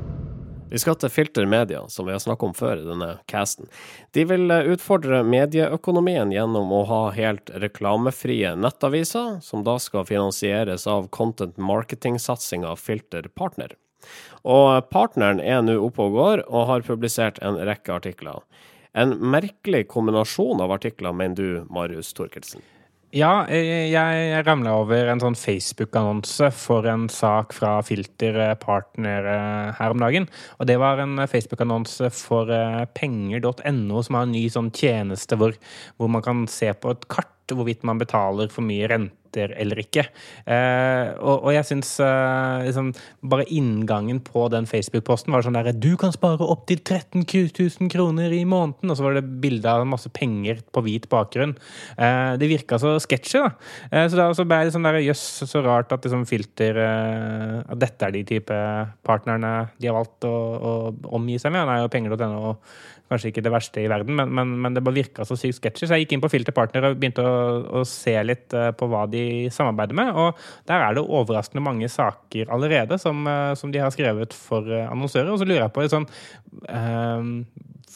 Vi 0.71 0.81
skal 0.83 0.97
til 0.99 1.13
Filter 1.15 1.47
Media, 1.47 1.85
som 1.89 2.09
vi 2.09 2.15
har 2.15 2.19
snakket 2.19 2.49
om 2.49 2.55
før 2.57 2.81
i 2.81 2.87
denne 2.89 3.11
casten. 3.31 3.69
De 4.17 4.25
vil 4.27 4.51
eh, 4.51 4.67
utfordre 4.75 5.21
medieøkonomien 5.23 6.33
gjennom 6.35 6.73
å 6.75 6.83
ha 6.91 7.01
helt 7.15 7.53
reklamefrie 7.63 8.51
nettaviser, 8.59 9.39
som 9.47 9.63
da 9.67 9.77
skal 9.83 10.09
finansieres 10.09 10.89
av 10.91 11.07
content 11.15 11.55
marketing-satsinga 11.63 12.75
Filter 12.83 13.31
Partner. 13.39 13.77
Og 14.43 14.91
partneren 14.91 15.39
er 15.43 15.63
nå 15.63 15.79
oppe 15.87 16.09
og 16.09 16.19
går, 16.19 16.47
og 16.51 16.71
har 16.73 16.87
publisert 16.87 17.39
en 17.47 17.61
rekke 17.63 17.95
artikler. 17.95 18.43
En 18.97 19.15
merkelig 19.23 19.87
kombinasjon 19.93 20.63
av 20.65 20.75
artikler, 20.75 21.15
mener 21.15 21.37
du, 21.39 21.63
Marius 21.71 22.11
Torkelsen? 22.17 22.65
Ja, 23.15 23.47
jeg, 23.47 23.93
jeg 23.93 24.43
ramla 24.49 24.73
over 24.81 25.07
en 25.13 25.21
sånn 25.23 25.37
Facebook-annonse 25.39 26.49
for 26.51 26.89
en 26.91 27.05
sak 27.13 27.55
fra 27.55 27.77
Filter 27.87 28.35
eh, 28.43 28.57
eh, 28.59 29.69
her 29.79 29.95
om 29.95 30.03
dagen. 30.03 30.27
Og 30.59 30.67
det 30.67 30.77
var 30.83 30.99
en 30.99 31.23
Facebook-annonse 31.31 32.11
for 32.11 32.51
eh, 32.51 32.83
penger.no, 32.99 34.03
som 34.03 34.19
har 34.19 34.27
en 34.27 34.35
ny 34.35 34.43
sånn 34.51 34.73
tjeneste 34.75 35.39
hvor, 35.39 35.55
hvor 35.97 36.11
man 36.11 36.27
kan 36.27 36.45
se 36.51 36.73
på 36.75 36.97
et 36.97 37.07
kart 37.13 37.31
hvorvidt 37.55 37.87
man 37.87 38.01
betaler 38.01 38.51
for 38.51 38.67
mye 38.67 38.89
renter 38.91 39.53
eller 39.61 39.83
ikke. 39.83 40.07
Eh, 40.49 41.11
og, 41.21 41.45
og 41.45 41.51
jeg 41.53 41.67
syns 41.69 41.91
eh, 42.01 42.65
liksom, 42.65 42.93
bare 43.29 43.45
inngangen 43.53 44.23
på 44.25 44.47
den 44.53 44.69
Facebook-posten 44.71 45.35
var 45.35 45.45
sånn 45.45 45.59
der 45.59 45.77
Du 45.77 45.93
kan 46.01 46.15
spare 46.15 46.41
opptil 46.41 46.81
13 46.81 47.27
000 47.27 47.91
kroner 47.93 48.33
i 48.33 48.43
måneden! 48.49 48.91
Og 48.91 48.97
så 48.97 49.05
var 49.05 49.19
det 49.19 49.27
bilde 49.43 49.69
av 49.69 49.85
masse 49.89 50.09
penger 50.17 50.63
på 50.73 50.83
hvit 50.87 51.09
bakgrunn. 51.13 51.53
Eh, 51.99 52.33
det 52.41 52.51
virka 52.51 52.81
så 52.81 52.97
sketsjy, 53.03 53.45
da. 53.45 53.53
Eh, 53.91 54.09
så 54.09 54.23
da 54.23 54.31
så 54.37 54.49
ble 54.49 54.63
det 54.65 54.75
sånn 54.75 54.89
der 54.89 55.03
jøss, 55.05 55.27
så 55.45 55.63
rart 55.67 55.93
at 55.93 56.07
liksom 56.07 56.25
filter 56.29 56.81
eh, 56.81 57.61
At 57.67 57.81
dette 57.83 58.09
er 58.09 58.17
de 58.17 58.25
type 58.27 58.57
partnerne 59.07 59.53
de 59.77 59.91
har 59.91 59.99
valgt 59.99 60.25
å, 60.27 60.33
å 60.33 60.73
omgi 61.19 61.37
seg 61.43 61.53
med. 61.53 61.67
Han 61.67 61.75
er 61.77 61.85
jo 61.85 61.93
penger.no 61.93 62.57
kanskje 63.11 63.31
ikke 63.31 63.45
det 63.47 63.53
verste 63.55 63.83
i 63.83 63.89
verden, 63.91 64.17
men, 64.19 64.33
men, 64.35 64.55
men 64.65 64.77
det 64.77 64.83
bare 64.85 64.99
virka 64.99 65.27
så 65.27 65.37
sykt 65.39 65.61
sketsjy. 65.61 65.87
Så 65.87 65.97
jeg 65.97 66.07
gikk 66.07 66.17
inn 66.17 66.25
på 66.25 66.31
Filter 66.33 66.55
Partner 66.57 66.89
og 66.89 66.99
begynte 67.01 67.25
å, 67.25 67.37
å 67.81 67.85
se 67.89 68.15
litt 68.27 68.57
eh, 68.57 68.73
på 68.77 68.89
hva 68.91 69.05
de 69.11 69.25
samarbeider 69.55 69.99
med. 69.99 70.13
Og 70.15 70.47
der 70.71 70.89
er 70.89 70.97
det 70.97 71.07
overraskende 71.07 71.65
mange 71.65 71.91
saker 71.93 72.53
allerede 72.55 72.99
som, 73.03 73.23
eh, 73.31 73.53
som 73.59 73.75
de 73.75 73.83
har 73.83 73.95
skrevet 73.95 74.35
for 74.37 74.67
eh, 74.71 74.89
annonsører. 74.91 75.33
Og 75.33 75.43
så 75.43 75.49
lurer 75.49 75.67
jeg 75.67 75.75
på 75.77 75.89
sånn 75.93 76.11
eh, 76.69 77.33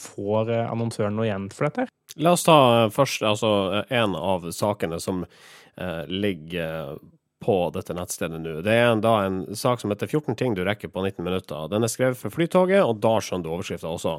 Får 0.00 0.48
annonsøren 0.48 1.12
noe 1.12 1.26
igjen 1.26 1.50
for 1.52 1.66
dette? 1.66 1.90
La 2.22 2.32
oss 2.32 2.46
ta 2.46 2.88
først 2.94 3.24
altså 3.26 3.50
en 3.92 4.14
av 4.16 4.46
sakene 4.54 4.96
som 5.02 5.24
eh, 5.26 6.04
ligger 6.08 6.96
på 7.40 7.56
dette 7.72 7.94
nettstedet 7.96 8.40
nå. 8.42 8.58
Det 8.64 8.74
er 8.74 8.90
en, 8.90 9.00
da 9.04 9.14
en 9.24 9.38
sak 9.56 9.80
som 9.80 9.92
heter 9.92 10.10
14 10.10 10.36
ting 10.36 10.56
du 10.56 10.62
rekker 10.66 10.92
på 10.92 11.02
19 11.02 11.24
minutter. 11.24 11.70
Den 11.72 11.86
er 11.86 11.92
skrevet 11.92 12.20
for 12.20 12.32
Flytoget, 12.34 12.82
og 12.84 13.00
da 13.00 13.14
skjønner 13.24 13.46
du 13.46 13.52
overskrifta 13.54 13.88
også. 13.88 14.18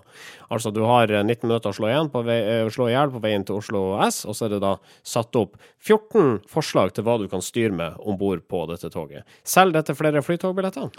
Altså, 0.49 0.73
du 0.73 0.81
har 0.89 1.11
eh, 1.11 1.21
19 1.21 1.45
minutter 1.45 1.69
å 1.69 1.71
eh, 1.71 2.65
slå 2.73 2.89
i 2.89 2.95
hjel 2.95 3.13
på 3.13 3.23
veien 3.23 3.45
til 3.45 3.61
Oslo 3.61 3.85
S, 4.07 4.23
og 4.25 4.37
så 4.37 4.47
er 4.47 4.55
det 4.55 4.63
da 4.65 4.75
satt 5.05 5.37
opp 5.37 5.59
14 5.85 6.41
forslag 6.49 6.95
til 6.95 7.05
hva 7.05 7.19
du 7.21 7.27
kan 7.31 7.45
styre 7.45 7.77
med 7.77 8.01
om 8.01 8.17
bord 8.17 8.41
på 8.49 8.65
dette 8.71 8.89
toget. 8.93 9.27
Selger 9.45 9.81
dette 9.81 9.97
flere 9.97 10.25
flytogbilletter? 10.25 10.89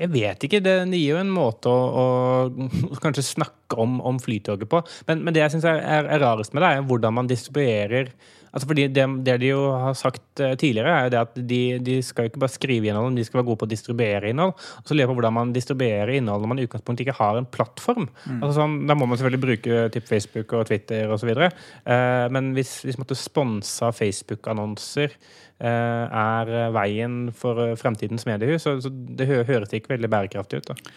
Jeg 0.00 0.12
vet 0.14 0.48
ikke. 0.48 0.62
Det 0.64 0.76
gir 0.88 1.14
jo 1.14 1.20
en 1.20 1.32
måte 1.32 1.70
å, 1.70 2.02
å 2.02 2.98
kanskje 3.04 3.26
snakke 3.26 3.78
om, 3.80 3.98
om 4.06 4.20
Flytoget 4.22 4.70
på. 4.70 4.82
Men, 5.08 5.24
men 5.26 5.36
det 5.36 5.44
jeg 5.44 5.56
syns 5.56 5.68
er, 5.68 5.80
er, 5.84 6.10
er 6.16 6.22
rarest 6.24 6.56
med 6.56 6.64
det, 6.64 6.74
er 6.74 6.86
hvordan 6.88 7.18
man 7.20 7.30
distribuerer 7.30 8.14
Altså 8.50 8.66
fordi 8.66 8.88
det, 8.90 9.04
det 9.26 9.36
de 9.42 9.50
jo 9.52 9.60
har 9.78 9.94
sagt 9.98 10.40
eh, 10.42 10.56
tidligere, 10.58 10.90
er 10.90 11.06
jo 11.06 11.12
det 11.14 11.20
at 11.20 11.36
de, 11.52 11.60
de 11.86 11.98
skal 12.02 12.26
jo 12.26 12.32
ikke 12.32 12.42
bare 12.42 12.54
skrive 12.54 12.90
innhold, 12.90 13.18
de 13.18 13.26
skal 13.26 13.40
være 13.40 13.46
gode 13.46 13.60
på 13.62 13.68
å 13.68 13.70
distribuere 13.70 14.32
innhold. 14.32 14.56
Og 14.58 14.88
så 14.88 14.96
lurer 14.96 15.04
jeg 15.04 15.10
på 15.12 15.16
hvordan 15.20 15.36
man 15.36 15.52
distribuerer 15.54 16.16
innhold 16.16 16.42
når 16.42 16.52
man 16.52 16.62
i 16.62 16.66
utgangspunktet 16.66 17.06
ikke 17.06 17.18
har 17.20 17.38
en 17.38 17.46
plattform. 17.46 18.08
Altså 18.40 18.56
sånn, 18.58 18.74
da 18.90 18.96
må 18.98 19.06
man 19.06 19.20
selvfølgelig 19.20 19.44
bruke 19.44 19.84
typ 19.94 20.08
Facebook 20.10 20.56
og 20.58 20.66
Twitter 20.70 21.14
osv. 21.14 21.30
Uh, 21.30 22.26
men 22.34 22.50
hvis, 22.56 22.80
hvis 22.86 22.98
man 22.98 23.06
måtte 23.06 23.20
sponsa 23.20 23.92
Facebook-annonser 23.94 25.14
eh, 25.14 25.30
er 25.68 26.72
veien 26.74 27.22
for 27.36 27.60
eh, 27.64 27.76
fremtidens 27.78 28.26
mediehus, 28.28 28.64
så, 28.64 28.90
det 28.90 29.28
hø 29.28 29.42
høres 29.48 29.72
ikke 29.76 29.96
veldig 29.96 30.12
bærekraftig 30.12 30.62
ut. 30.62 30.72
da. 30.72 30.92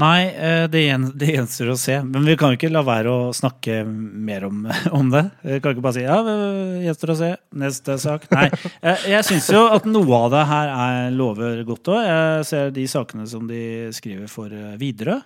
Nei, 0.00 0.24
eh, 0.32 0.64
det, 0.72 0.86
gjenstår 0.88 1.74
å 1.74 1.76
se. 1.76 1.98
Men 2.06 2.24
vi 2.24 2.36
kan 2.40 2.52
jo 2.52 2.56
ikke 2.56 2.70
la 2.72 2.80
være 2.86 3.12
å 3.12 3.32
snakke 3.36 3.82
mer 3.84 4.46
om, 4.48 4.62
om 4.98 5.10
det. 5.12 5.26
Vi 5.44 5.58
kan 5.60 5.74
ikke 5.74 5.84
bare 5.84 5.98
si 5.98 6.04
ja, 6.06 6.16
det 6.24 6.36
gjenstår 6.86 7.12
å 7.12 7.16
se. 7.18 7.32
Neste 7.60 7.98
sak. 8.00 8.24
Nei. 8.32 8.46
Eh, 8.80 9.04
Jeg 9.12 9.26
syns 9.28 9.50
jo 9.52 9.66
at 9.68 9.84
noe 9.88 10.22
av 10.24 10.30
det 10.32 10.46
her 10.48 10.72
er, 10.72 11.10
lover 11.16 11.60
godt 11.68 11.92
òg. 11.92 12.00
Jeg 12.08 12.46
ser 12.48 12.72
de 12.72 12.86
sakene 12.88 13.28
som 13.28 13.44
de 13.50 13.92
skriver 13.92 14.32
for 14.32 14.54
eh, 14.56 14.72
Widerøe. 14.80 15.20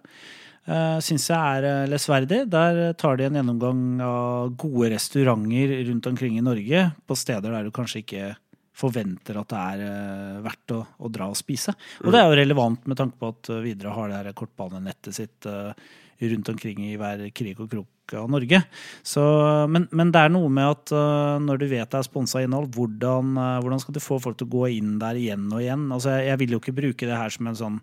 Syns 0.98 1.28
jeg 1.30 1.38
er 1.38 1.68
eh, 1.68 1.84
lesverdig. 1.86 2.40
Der 2.50 2.80
tar 2.98 3.20
de 3.20 3.28
en 3.28 3.38
gjennomgang 3.38 3.84
av 4.02 4.56
gode 4.58 4.90
restauranter 4.96 5.76
rundt 5.92 6.10
omkring 6.10 6.40
i 6.40 6.42
Norge, 6.42 6.88
på 7.06 7.18
steder 7.18 7.54
der 7.54 7.68
du 7.68 7.74
kanskje 7.74 8.02
ikke 8.02 8.32
forventer 8.76 9.38
at 9.40 9.52
det 9.52 9.60
er 9.74 9.84
eh, 9.86 10.40
verdt 10.44 10.74
å, 10.76 10.80
å 11.00 11.12
dra 11.12 11.30
og 11.32 11.38
spise. 11.38 11.72
Og 12.04 12.12
det 12.12 12.20
er 12.20 12.28
jo 12.28 12.40
relevant 12.42 12.88
med 12.90 12.98
tanke 13.00 13.16
på 13.20 13.30
at 13.32 13.52
uh, 13.52 13.62
Widerøe 13.64 13.94
har 13.96 14.10
det 14.12 14.18
her 14.20 14.36
kortbanenettet 14.36 15.16
sitt 15.16 15.48
eh, 15.48 15.72
rundt 16.18 16.48
omkring 16.48 16.84
i 16.86 16.96
hver 17.00 17.26
krig 17.36 17.60
og 17.60 17.70
krok 17.72 18.14
av 18.16 18.30
Norge. 18.30 18.60
Så, 19.02 19.22
men, 19.70 19.88
men 19.96 20.12
det 20.14 20.22
er 20.22 20.32
noe 20.32 20.50
med 20.52 20.70
at 20.70 20.94
eh, 20.94 21.36
når 21.42 21.60
du 21.60 21.68
vet 21.70 21.90
det 21.90 22.00
er 22.00 22.06
sponsa 22.06 22.42
innhold, 22.44 22.70
hvordan, 22.76 23.36
eh, 23.42 23.58
hvordan 23.64 23.82
skal 23.82 23.96
du 23.96 24.02
få 24.02 24.20
folk 24.22 24.38
til 24.40 24.48
å 24.48 24.54
gå 24.56 24.64
inn 24.78 24.96
der 25.02 25.18
igjen 25.20 25.48
og 25.50 25.62
igjen? 25.62 25.86
Altså, 25.90 26.14
jeg, 26.16 26.30
jeg 26.30 26.42
vil 26.42 26.56
jo 26.56 26.62
ikke 26.62 26.76
bruke 26.80 27.08
det 27.08 27.20
her 27.20 27.32
som 27.34 27.52
en 27.52 27.62
sånn 27.64 27.80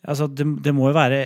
Altså, 0.00 0.30
det, 0.32 0.46
det 0.64 0.72
må 0.72 0.86
jo 0.88 0.94
være 0.96 1.16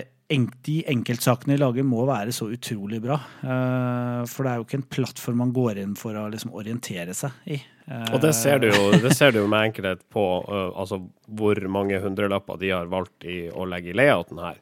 De 0.67 0.73
enkeltsakene 0.91 1.53
de 1.53 1.61
lager, 1.61 1.85
må 1.87 2.01
være 2.09 2.33
så 2.35 2.49
utrolig 2.51 2.97
bra. 2.99 3.15
Eh, 3.39 4.23
for 4.27 4.43
det 4.43 4.51
er 4.51 4.59
jo 4.59 4.65
ikke 4.65 4.79
en 4.81 4.89
plattform 4.97 5.39
man 5.39 5.53
går 5.55 5.79
inn 5.79 5.93
for 5.95 6.17
å 6.19 6.25
liksom 6.33 6.51
orientere 6.57 7.15
seg 7.15 7.53
i. 7.55 7.61
Og 7.85 8.17
det 8.23 8.31
ser 8.33 8.63
du 8.63 8.69
jo, 8.71 8.85
ser 9.13 9.35
du 9.35 9.43
med 9.45 9.69
enkelhet 9.69 10.01
på 10.13 10.23
uh, 10.47 10.71
altså 10.73 11.03
hvor 11.37 11.59
mange 11.69 11.99
hundrelapper 12.01 12.57
de 12.61 12.71
har 12.73 12.89
valgt 12.89 13.27
i 13.29 13.45
å 13.53 13.67
legge 13.69 13.91
i 13.91 13.97
layouten 13.97 14.41
her. 14.41 14.57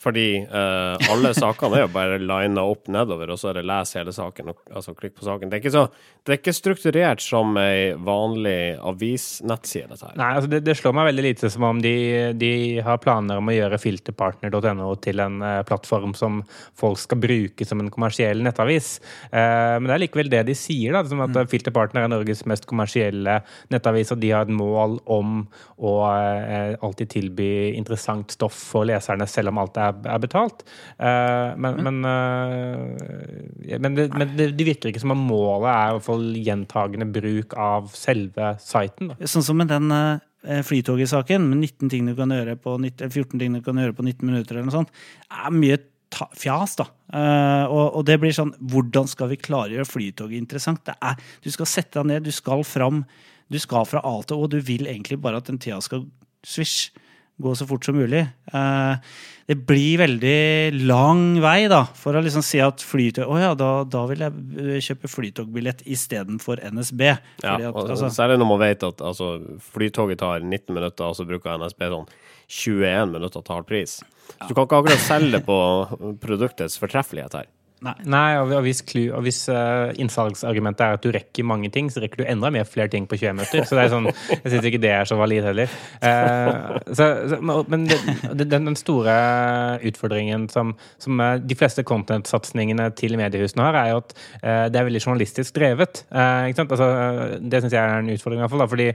Fordi 0.00 0.28
eh, 0.40 1.10
alle 1.12 1.32
sakene 1.42 1.80
er 1.80 1.84
jo 1.84 1.92
bare 1.94 2.20
lina 2.22 2.64
opp 2.64 2.88
nedover, 2.92 3.32
og 3.32 3.40
så 3.40 3.50
er 3.50 3.60
det 3.60 3.66
les 3.68 3.94
hele 3.98 4.14
saken, 4.16 4.52
og, 4.52 4.62
altså 4.72 4.94
klikk 4.96 5.18
på 5.18 5.26
saken. 5.26 5.50
Det 5.50 5.58
er 5.58 5.64
ikke, 5.64 5.74
så, 5.74 5.86
det 6.24 6.34
er 6.34 6.40
ikke 6.40 6.56
strukturert 6.56 7.24
som 7.24 7.58
ei 7.60 7.92
vanlig 8.00 8.78
avisnettside, 8.90 9.90
dette 9.92 10.08
her. 10.08 10.16
Nei, 10.20 10.30
altså 10.38 10.52
det, 10.52 10.62
det 10.66 10.76
slår 10.78 10.96
meg 10.96 11.10
veldig 11.10 11.26
lite 11.26 11.50
som 11.52 11.66
om 11.68 11.82
de, 11.84 11.94
de 12.40 12.52
har 12.86 13.02
planer 13.02 13.40
om 13.40 13.50
å 13.50 13.56
gjøre 13.56 13.80
filterpartner.no 13.82 14.90
til 15.04 15.24
en 15.24 15.40
uh, 15.44 15.60
plattform 15.68 16.16
som 16.18 16.40
folk 16.78 17.00
skal 17.00 17.20
bruke 17.20 17.66
som 17.68 17.82
en 17.82 17.92
kommersiell 17.92 18.40
nettavis. 18.44 18.96
Uh, 19.28 19.76
men 19.80 19.90
det 19.90 19.96
er 19.96 20.04
likevel 20.06 20.32
det 20.32 20.44
de 20.48 20.56
sier, 20.58 20.96
da, 20.96 21.04
som 21.06 21.20
at 21.26 21.30
Mm. 21.30 21.48
Filterpartner 21.50 22.04
er 22.04 22.10
Norges 22.10 22.42
mest 22.48 22.66
kommersielle 22.68 23.40
nettavis, 23.72 24.10
og 24.12 24.20
de 24.22 24.32
har 24.34 24.46
et 24.46 24.54
mål 24.54 24.98
om 25.10 25.42
å 25.78 25.92
uh, 26.04 26.74
alltid 26.84 27.12
tilby 27.14 27.50
interessant 27.78 28.34
stoff 28.34 28.56
for 28.72 28.88
leserne, 28.88 29.28
selv 29.30 29.52
om 29.52 29.60
alt 29.62 29.78
er, 29.80 29.89
er 29.90 30.22
betalt. 30.22 30.64
Uh, 30.96 31.56
men 31.60 31.82
men, 31.86 32.00
uh, 32.06 33.76
men, 33.76 33.98
det, 33.98 34.08
men 34.14 34.34
det, 34.38 34.50
det 34.58 34.66
virker 34.66 34.90
ikke 34.92 35.02
som 35.02 35.14
om 35.14 35.22
målet 35.30 35.70
er 35.72 35.96
å 35.96 36.02
få 36.04 36.18
gjentagende 36.38 37.08
bruk 37.10 37.54
av 37.58 37.92
selve 37.96 38.54
siten. 38.62 39.12
Da. 39.12 39.30
Sånn 39.30 39.46
som 39.46 39.60
med 39.60 39.70
den 39.72 39.92
uh, 39.92 40.60
Flytoget-saken, 40.66 41.48
med 41.50 41.62
19 41.66 41.92
ting 41.92 42.08
du 42.08 42.16
kan 42.18 42.32
gjøre 42.32 42.56
på 42.60 42.76
19, 42.80 43.10
14 43.10 43.40
ting 43.42 43.56
du 43.58 43.62
kan 43.64 43.80
gjøre 43.80 43.96
på 43.96 44.06
19 44.06 44.24
minutter, 44.26 44.56
eller 44.56 44.70
noe 44.70 44.78
sånt, 44.80 44.94
er 45.28 45.52
mye 45.54 45.80
fjas, 46.34 46.76
da. 46.80 46.86
Uh, 47.14 47.66
og, 47.70 47.84
og 47.98 48.06
det 48.06 48.16
blir 48.22 48.34
sånn 48.34 48.52
Hvordan 48.70 49.08
skal 49.10 49.30
vi 49.32 49.38
klare 49.40 49.72
å 49.72 49.76
gjøre 49.78 49.88
Flytoget 49.88 50.38
interessant? 50.38 50.82
Det 50.86 50.94
er, 51.02 51.18
du 51.42 51.50
skal 51.54 51.68
sette 51.70 51.98
deg 51.98 52.08
ned, 52.10 52.26
du 52.26 52.34
skal 52.34 52.64
fram, 52.66 53.04
du 53.50 53.58
skal 53.62 53.86
fra 53.88 54.02
A 54.06 54.16
til 54.26 54.38
Å, 54.38 54.50
du 54.50 54.58
vil 54.62 54.88
egentlig 54.90 55.20
bare 55.22 55.40
at 55.40 55.50
den 55.50 55.60
tida 55.62 55.80
skal 55.84 56.06
svisj 56.46 56.90
gå 57.42 57.54
så 57.58 57.66
fort 57.68 57.84
som 57.86 57.98
mulig. 57.98 58.22
Eh, 58.52 59.12
det 59.50 59.56
blir 59.66 59.98
veldig 59.98 60.84
lang 60.86 61.40
vei 61.42 61.64
da, 61.70 61.80
for 61.98 62.14
å 62.14 62.22
liksom 62.22 62.44
si 62.46 62.60
at 62.62 62.84
flytog 62.86 63.32
oh 63.32 63.40
ja, 63.40 63.50
da, 63.58 63.70
da 63.82 64.04
vil 64.06 64.22
jeg 64.22 64.84
kjøpe 64.86 65.10
flytogbillett 65.10 65.82
istedenfor 65.90 66.62
NSB. 66.70 67.02
Ja, 67.42 67.56
Fordi 67.56 67.66
at, 67.72 67.80
altså, 67.96 68.10
Særlig 68.14 68.38
når 68.38 68.50
man 68.52 68.62
vet 68.62 68.86
at 68.86 69.02
altså, 69.02 69.32
flytoget 69.72 70.22
tar 70.22 70.44
19 70.44 70.76
minutter, 70.76 71.10
og 71.10 71.18
så 71.18 71.26
bruker 71.26 71.58
NSB 71.58 71.88
sånn 71.96 72.06
21 72.50 73.14
minutter 73.16 73.42
til 73.42 73.56
halv 73.56 73.66
pris. 73.66 73.96
Så 74.30 74.50
du 74.50 74.54
kan 74.54 74.68
ikke 74.68 74.82
akkurat 74.84 75.02
selge 75.02 75.42
på 75.46 75.58
produktets 76.22 76.78
fortreffelighet 76.78 77.40
her. 77.40 77.50
Nei. 77.84 77.94
Nei, 78.10 78.28
og 78.40 78.50
hvis, 78.64 78.82
og 79.14 79.22
hvis 79.24 79.40
uh, 79.52 79.90
innsalgsargumentet 80.00 80.84
er 80.84 80.98
at 80.98 81.04
du 81.04 81.10
rekker 81.14 81.46
mange 81.48 81.70
ting, 81.72 81.88
så 81.92 82.02
rekker 82.02 82.22
du 82.22 82.28
enda 82.28 82.50
mer 82.52 82.66
flere 82.68 82.90
ting 82.92 83.06
på 83.08 83.18
20 83.18 83.36
minutter. 83.38 83.64
Så 83.66 83.76
det 83.76 83.84
er 83.86 83.92
sånn, 83.92 84.08
jeg 84.10 84.52
syns 84.52 84.68
ikke 84.68 84.80
det 84.82 84.92
er 84.94 85.08
så 85.08 85.16
valid 85.20 85.46
heller. 85.48 85.72
Uh, 86.02 86.76
så, 86.96 87.08
så, 87.30 87.38
men 87.40 87.86
det, 87.88 87.98
den, 88.44 88.68
den 88.68 88.78
store 88.78 89.14
utfordringen 89.86 90.48
som, 90.52 90.74
som 91.00 91.20
eh, 91.22 91.36
de 91.40 91.56
fleste 91.56 91.84
content-satsingene 91.86 92.90
til 92.98 93.16
mediehusene 93.20 93.64
har, 93.64 93.78
er 93.80 93.92
jo 93.92 94.00
at 94.02 94.14
uh, 94.16 94.66
det 94.72 94.80
er 94.80 94.88
veldig 94.88 95.02
journalistisk 95.02 95.56
drevet. 95.56 96.04
Altså, 96.10 96.90
det 97.40 97.62
syns 97.62 97.74
jeg 97.74 97.80
er 97.80 98.02
en 98.02 98.12
utfordring, 98.12 98.40
i 98.40 98.44
hvert 98.44 98.52
fall. 98.52 98.64
Da, 98.64 98.68
fordi 98.70 98.88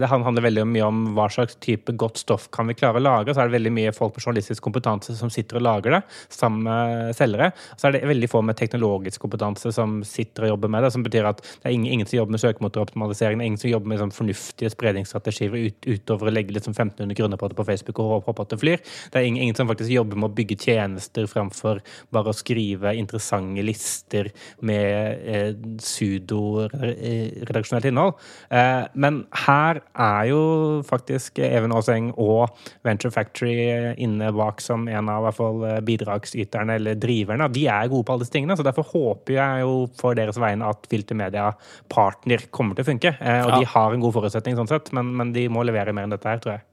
det 0.00 0.10
handler 0.10 0.44
veldig 0.44 0.64
mye 0.70 0.86
om 0.86 1.00
hva 1.16 1.26
slags 1.32 1.56
type 1.62 1.92
godt 1.98 2.20
stoff 2.22 2.46
kan 2.54 2.68
vi 2.70 2.76
klare 2.78 3.00
å 3.00 3.04
lage. 3.04 3.34
Så 3.34 3.42
er 3.42 3.50
det 3.50 3.58
veldig 3.58 3.72
mye 3.74 3.94
folk 3.96 4.14
med 4.16 4.24
journalistisk 4.24 4.64
kompetanse 4.64 5.16
som 5.18 5.32
sitter 5.32 5.58
og 5.58 5.66
lager 5.66 5.96
det 5.96 6.02
sammen 6.32 6.64
med 6.66 7.16
selgere. 7.18 7.50
Så 7.76 7.88
er 7.88 7.96
det 7.96 8.04
veldig 8.08 8.19
få 8.28 8.42
med 8.44 8.58
teknologisk 8.58 9.22
kompetanse 9.22 9.72
som 9.72 10.00
sitter 10.04 10.44
og 10.44 10.54
jobber 10.54 10.72
med 10.74 10.84
det. 10.84 10.92
Som 10.92 11.04
betyr 11.06 11.28
at 11.30 11.40
det 11.40 11.70
er 11.70 11.76
ingen, 11.76 11.92
ingen 11.92 12.08
som 12.08 12.18
jobber 12.18 12.36
med 12.36 12.44
søkemotoroptimalisering, 12.44 13.38
det 13.38 13.44
er 13.44 13.50
ingen 13.52 13.62
som 13.62 13.72
jobber 13.72 13.92
med 13.92 14.02
sånn 14.02 14.14
fornuftige 14.14 14.72
spredningsstrategier 14.72 15.56
ut, 15.56 15.86
utover 15.86 16.30
å 16.30 16.34
legge 16.34 16.54
liksom 16.56 16.74
1500 16.76 17.18
kroner 17.18 17.40
på 17.40 17.50
det 17.50 17.58
på 17.58 17.68
Facebook 17.68 18.02
og 18.02 18.28
håpe 18.28 18.44
at 18.44 18.54
det 18.54 18.60
flyr. 18.60 18.78
Det 19.12 19.20
er 19.20 19.28
ingen, 19.28 19.42
ingen 19.44 19.58
som 19.58 19.70
faktisk 19.70 19.92
jobber 19.94 20.20
med 20.20 20.30
å 20.30 20.36
bygge 20.36 20.60
tjenester 20.60 21.28
framfor 21.30 21.80
bare 22.14 22.32
å 22.32 22.36
skrive 22.36 22.94
interessante 22.98 23.62
lister 23.64 24.24
med 24.66 25.24
eh, 25.24 25.52
pseudo-redaksjonelt 25.80 27.86
innhold. 27.90 28.12
Eh, 28.50 28.84
men 28.94 29.24
her 29.46 29.74
er 29.94 30.24
jo 30.30 30.42
faktisk 30.86 31.38
Even 31.44 31.72
Aaseng 31.76 32.12
og 32.20 32.48
Venture 32.86 33.12
Factory 33.14 33.54
inne 34.00 34.32
bak 34.36 34.60
som 34.64 34.88
en 34.90 35.08
av 35.10 35.22
i 35.22 35.24
hvert 35.28 35.38
fall 35.38 35.58
eh, 35.68 35.80
bidragsyterne 35.86 36.72
eller 36.80 36.94
driverne. 37.00 37.48
De 37.52 37.62
er 37.70 37.90
gode 37.92 38.06
på 38.08 38.09
alle 38.12 38.24
disse 38.24 38.34
tingene, 38.34 38.56
så 38.58 38.64
derfor 38.66 38.86
håper 38.92 39.36
jeg 39.36 39.62
jo 39.64 39.74
for 40.00 40.18
deres 40.18 40.38
vegne 40.40 40.68
at 40.70 40.88
Filtermedia 40.90 41.50
Partner 41.92 42.46
kommer 42.54 42.76
til 42.76 42.86
å 42.86 42.90
funke. 42.92 43.14
Eh, 43.18 43.44
og 43.44 43.54
Ja. 43.54 43.60
de 43.60 43.70
har 43.74 43.94
en 43.94 44.02
god 44.04 44.16
forutsetning 44.18 44.58
sånn 44.58 44.68
sett, 44.70 44.92
men, 44.96 45.14
men 45.16 45.32
de 45.36 45.48
må 45.48 45.64
levere 45.66 45.94
mer 45.96 46.08
enn 46.08 46.16
dette 46.16 46.28
her, 46.28 46.42
tror 46.42 46.58
jeg. 46.58 46.66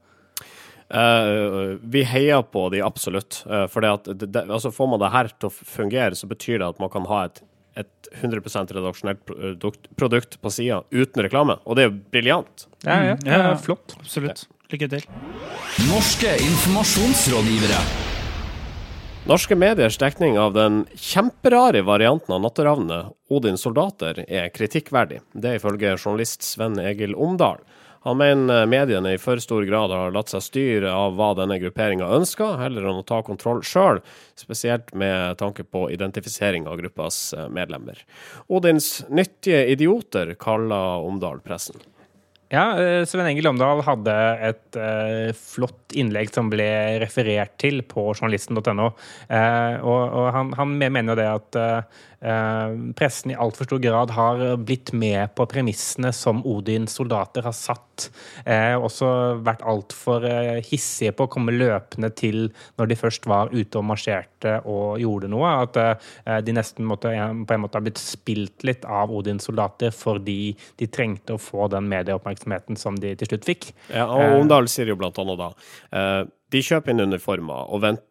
Uh, 0.88 1.76
vi 1.84 2.00
heier 2.08 2.40
på 2.48 2.70
de 2.72 2.80
absolutt. 2.80 3.42
Uh, 3.44 3.66
for 3.68 3.84
det 3.84 3.90
at 3.92 4.08
det, 4.08 4.30
det, 4.32 4.46
altså 4.48 4.72
får 4.72 4.88
man 4.88 5.02
det 5.02 5.12
her 5.12 5.28
til 5.36 5.50
å 5.50 5.52
fungere, 5.52 6.16
så 6.16 6.28
betyr 6.30 6.62
det 6.62 6.68
at 6.70 6.80
man 6.80 6.88
kan 6.92 7.04
ha 7.10 7.26
et, 7.28 7.42
et 7.76 8.08
100 8.22 8.40
redaksjonelt 8.72 9.20
produkt, 9.28 9.90
produkt 10.00 10.38
på 10.40 10.52
sida 10.54 10.80
uten 10.90 11.26
reklame. 11.26 11.58
Og 11.68 11.76
det 11.76 11.84
er 11.84 11.90
jo 11.90 11.98
briljant. 12.14 12.68
Ja, 12.86 13.02
ja, 13.12 13.16
ja, 13.20 13.42
ja. 13.50 13.56
Flott. 13.60 13.98
Absolutt. 14.00 14.46
Lykke 14.72 14.88
til. 14.96 15.04
Norske 15.88 16.34
informasjonsrådgivere. 16.44 18.17
Norske 19.28 19.56
mediers 19.60 19.98
dekning 20.00 20.38
av 20.40 20.54
den 20.54 20.86
kjemperare 20.96 21.82
varianten 21.84 22.32
av 22.32 22.40
Natteravnet, 22.40 23.10
Odins 23.28 23.60
soldater, 23.60 24.22
er 24.24 24.48
kritikkverdig. 24.48 25.18
Det 25.36 25.50
er 25.50 25.58
ifølge 25.58 25.90
journalist 25.98 26.46
Sven 26.46 26.78
Egil 26.80 27.12
Omdal. 27.12 27.60
Han 28.08 28.16
mener 28.16 28.64
mediene 28.72 29.12
i 29.12 29.18
for 29.20 29.36
stor 29.44 29.66
grad 29.68 29.92
har 29.92 30.14
latt 30.16 30.32
seg 30.32 30.46
styre 30.46 30.94
av 30.96 31.18
hva 31.18 31.34
denne 31.36 31.60
grupperinga 31.60 32.08
ønsker, 32.16 32.56
heller 32.62 32.88
enn 32.88 33.02
å 33.02 33.04
ta 33.04 33.20
kontroll 33.26 33.60
sjøl, 33.60 34.00
spesielt 34.32 34.94
med 34.96 35.36
tanke 35.44 35.68
på 35.68 35.90
identifisering 35.92 36.64
av 36.64 36.80
gruppas 36.80 37.20
medlemmer. 37.52 38.00
Odins 38.48 39.02
nyttige 39.12 39.66
idioter, 39.74 40.38
kaller 40.40 41.04
Omdal 41.04 41.44
pressen. 41.44 41.76
Ja, 42.48 42.80
eh, 42.80 43.04
Sven 43.04 43.26
Egil 43.28 43.46
Omdal 43.50 43.82
hadde 43.84 44.12
et 44.48 44.76
eh, 44.80 45.34
flott 45.36 45.92
innlegg 45.92 46.32
som 46.32 46.48
ble 46.48 46.68
referert 47.02 47.58
til 47.60 47.82
på 47.84 48.06
journalisten.no. 48.14 48.92
Eh, 49.28 49.74
og, 49.84 50.00
og 50.16 50.28
han, 50.32 50.54
han 50.56 50.72
mener 50.80 51.12
jo 51.12 51.18
det 51.18 51.26
at 51.28 51.58
eh, 51.60 51.98
eh, 52.24 52.78
pressen 52.96 53.34
i 53.34 53.36
altfor 53.36 53.68
stor 53.68 53.82
grad 53.84 54.14
har 54.16 54.40
blitt 54.64 54.94
med 54.96 55.34
på 55.36 55.44
premissene 55.50 56.14
som 56.16 56.40
Odins 56.48 56.96
soldater 56.96 57.44
har 57.44 57.56
satt. 57.56 58.08
Eh, 58.48 58.72
også 58.80 59.10
vært 59.44 59.66
altfor 59.68 60.24
hissige 60.64 61.12
på 61.18 61.28
å 61.28 61.32
komme 61.32 61.52
løpende 61.52 62.12
til 62.16 62.46
når 62.80 62.88
de 62.88 63.00
først 63.02 63.28
var 63.28 63.52
ute 63.52 63.76
og 63.76 63.88
marsjerte 63.90 64.56
og 64.64 64.96
gjorde 65.02 65.28
noe. 65.28 65.52
At 65.66 65.76
de 66.46 66.56
nesten 66.56 66.86
måtte, 66.88 67.12
på 67.12 67.56
en 67.56 67.64
måte 67.64 67.76
har 67.76 67.84
blitt 67.84 68.00
spilt 68.00 68.64
litt 68.64 68.88
av 68.88 69.12
Odins 69.12 69.44
soldater 69.48 69.92
fordi 69.92 70.54
de 70.80 70.88
trengte 70.88 71.36
å 71.36 71.42
få 71.42 71.68
den 71.72 71.90
medieoppmerksomheten 71.90 72.37
som 72.78 72.98
de 73.00 73.14
til 73.18 73.32
slutt 73.32 73.48
fikk. 73.48 73.70
Ja, 73.92 74.06
og 74.06 74.42
Omdal 74.42 74.68
sier 74.70 74.90
jo 74.90 74.98
blant 75.00 75.18
annet 75.18 75.40
da 75.40 75.50
eh, 75.92 76.22
de 76.52 76.62
kjøper 76.64 76.94
inn 76.94 77.08
uniformer 77.08 77.68
og 77.68 77.82
venter 77.84 78.08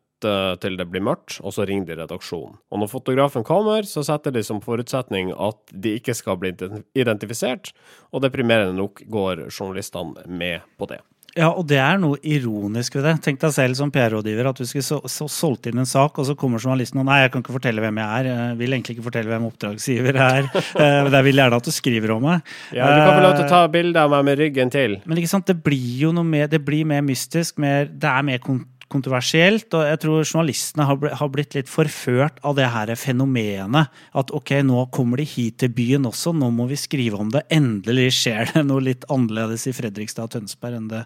til 0.64 0.74
det 0.80 0.88
blir 0.90 1.04
mørkt, 1.06 1.36
og 1.46 1.54
så 1.54 1.66
ringer 1.70 1.92
de 1.92 1.98
redaksjonen. 2.00 2.56
Og 2.74 2.80
når 2.82 2.90
fotografen 2.90 3.44
kommer, 3.46 3.86
så 3.86 4.02
setter 4.06 4.34
de 4.34 4.42
som 4.46 4.64
forutsetning 4.64 5.30
at 5.30 5.60
de 5.70 5.94
ikke 6.00 6.16
skal 6.18 6.40
bli 6.42 6.56
identifisert, 6.98 7.70
og 8.10 8.24
deprimerende 8.26 8.74
nok 8.80 9.04
går 9.14 9.46
journalistene 9.52 10.26
med 10.26 10.66
på 10.80 10.90
det. 10.90 11.04
Ja, 11.38 11.52
og 11.54 11.68
det 11.70 11.78
er 11.78 12.00
noe 12.02 12.18
ironisk 12.26 12.98
ved 12.98 13.06
det. 13.06 13.14
Tenk 13.26 13.40
deg 13.44 13.54
selv 13.54 13.78
som 13.78 13.92
PR-rådgiver 13.94 14.50
at 14.50 14.58
du 14.58 14.66
skulle 14.66 14.86
så, 14.86 14.98
så 15.12 15.28
solgt 15.30 15.70
inn 15.70 15.78
en 15.82 15.88
sak, 15.90 16.18
og 16.18 16.26
så 16.28 16.34
kommer 16.40 16.62
journalisten 16.64 17.02
og 17.04 17.06
nei, 17.10 17.20
jeg 17.24 17.34
kan 17.36 17.44
ikke 17.46 17.56
fortelle 17.60 17.84
hvem 17.84 18.00
jeg 18.02 18.22
er. 18.22 18.30
Jeg 18.32 18.58
vil 18.62 18.74
egentlig 18.78 18.98
ikke 18.98 19.06
fortelle 19.10 19.32
hvem 19.34 19.46
oppdragsgiver 19.52 20.22
er. 20.28 20.50
Eh, 20.78 21.04
Men 21.08 21.14
jeg 21.16 21.26
vil 21.26 21.40
gjerne 21.40 21.58
at 21.62 21.66
du 21.68 21.72
skriver 21.74 22.12
om 22.14 22.26
meg. 22.28 22.50
Ja, 22.76 22.88
Du 22.90 23.00
kan 23.02 23.16
få 23.18 23.24
lov 23.24 23.36
til 23.38 23.46
å 23.46 23.50
ta 23.50 23.62
bilde 23.72 24.02
av 24.02 24.12
meg 24.14 24.26
med 24.28 24.40
ryggen 24.42 24.72
til. 24.74 24.98
Men 25.10 25.22
ikke 25.22 25.32
sant, 25.32 25.48
det 25.50 25.56
blir 25.66 26.02
jo 26.04 26.12
noe 26.16 26.28
mer, 26.28 26.50
det 26.52 26.60
blir 26.66 26.86
mer 26.90 27.02
mystisk, 27.06 27.58
mer, 27.62 27.88
det 27.90 28.10
er 28.12 28.26
mer 28.28 28.42
kon 28.44 28.64
kontroversielt. 28.92 29.68
Og 29.76 29.86
jeg 29.88 30.02
tror 30.04 30.24
journalistene 30.24 30.88
har, 30.88 31.30
blitt 31.34 31.58
litt 31.58 31.72
forført 31.72 32.40
av 32.48 32.58
det 32.60 32.70
her 32.74 32.94
fenomenet. 33.00 33.94
At 34.18 34.34
ok, 34.36 34.56
nå 34.68 34.88
kommer 34.96 35.22
de 35.22 35.28
hit 35.28 35.60
til 35.64 35.74
byen 35.76 36.08
også, 36.10 36.34
nå 36.38 36.52
må 36.56 36.70
vi 36.72 36.80
skrive 36.80 37.20
om 37.22 37.32
det. 37.34 37.46
Endelig 37.54 38.10
skjer 38.22 38.54
det 38.54 38.66
noe 38.68 38.84
litt 38.90 39.08
annerledes 39.14 39.68
i 39.70 39.76
Fredrikstad 39.76 40.30
og 40.30 40.36
Tønsberg 40.38 40.80
enn 40.80 40.90
det, 40.92 41.06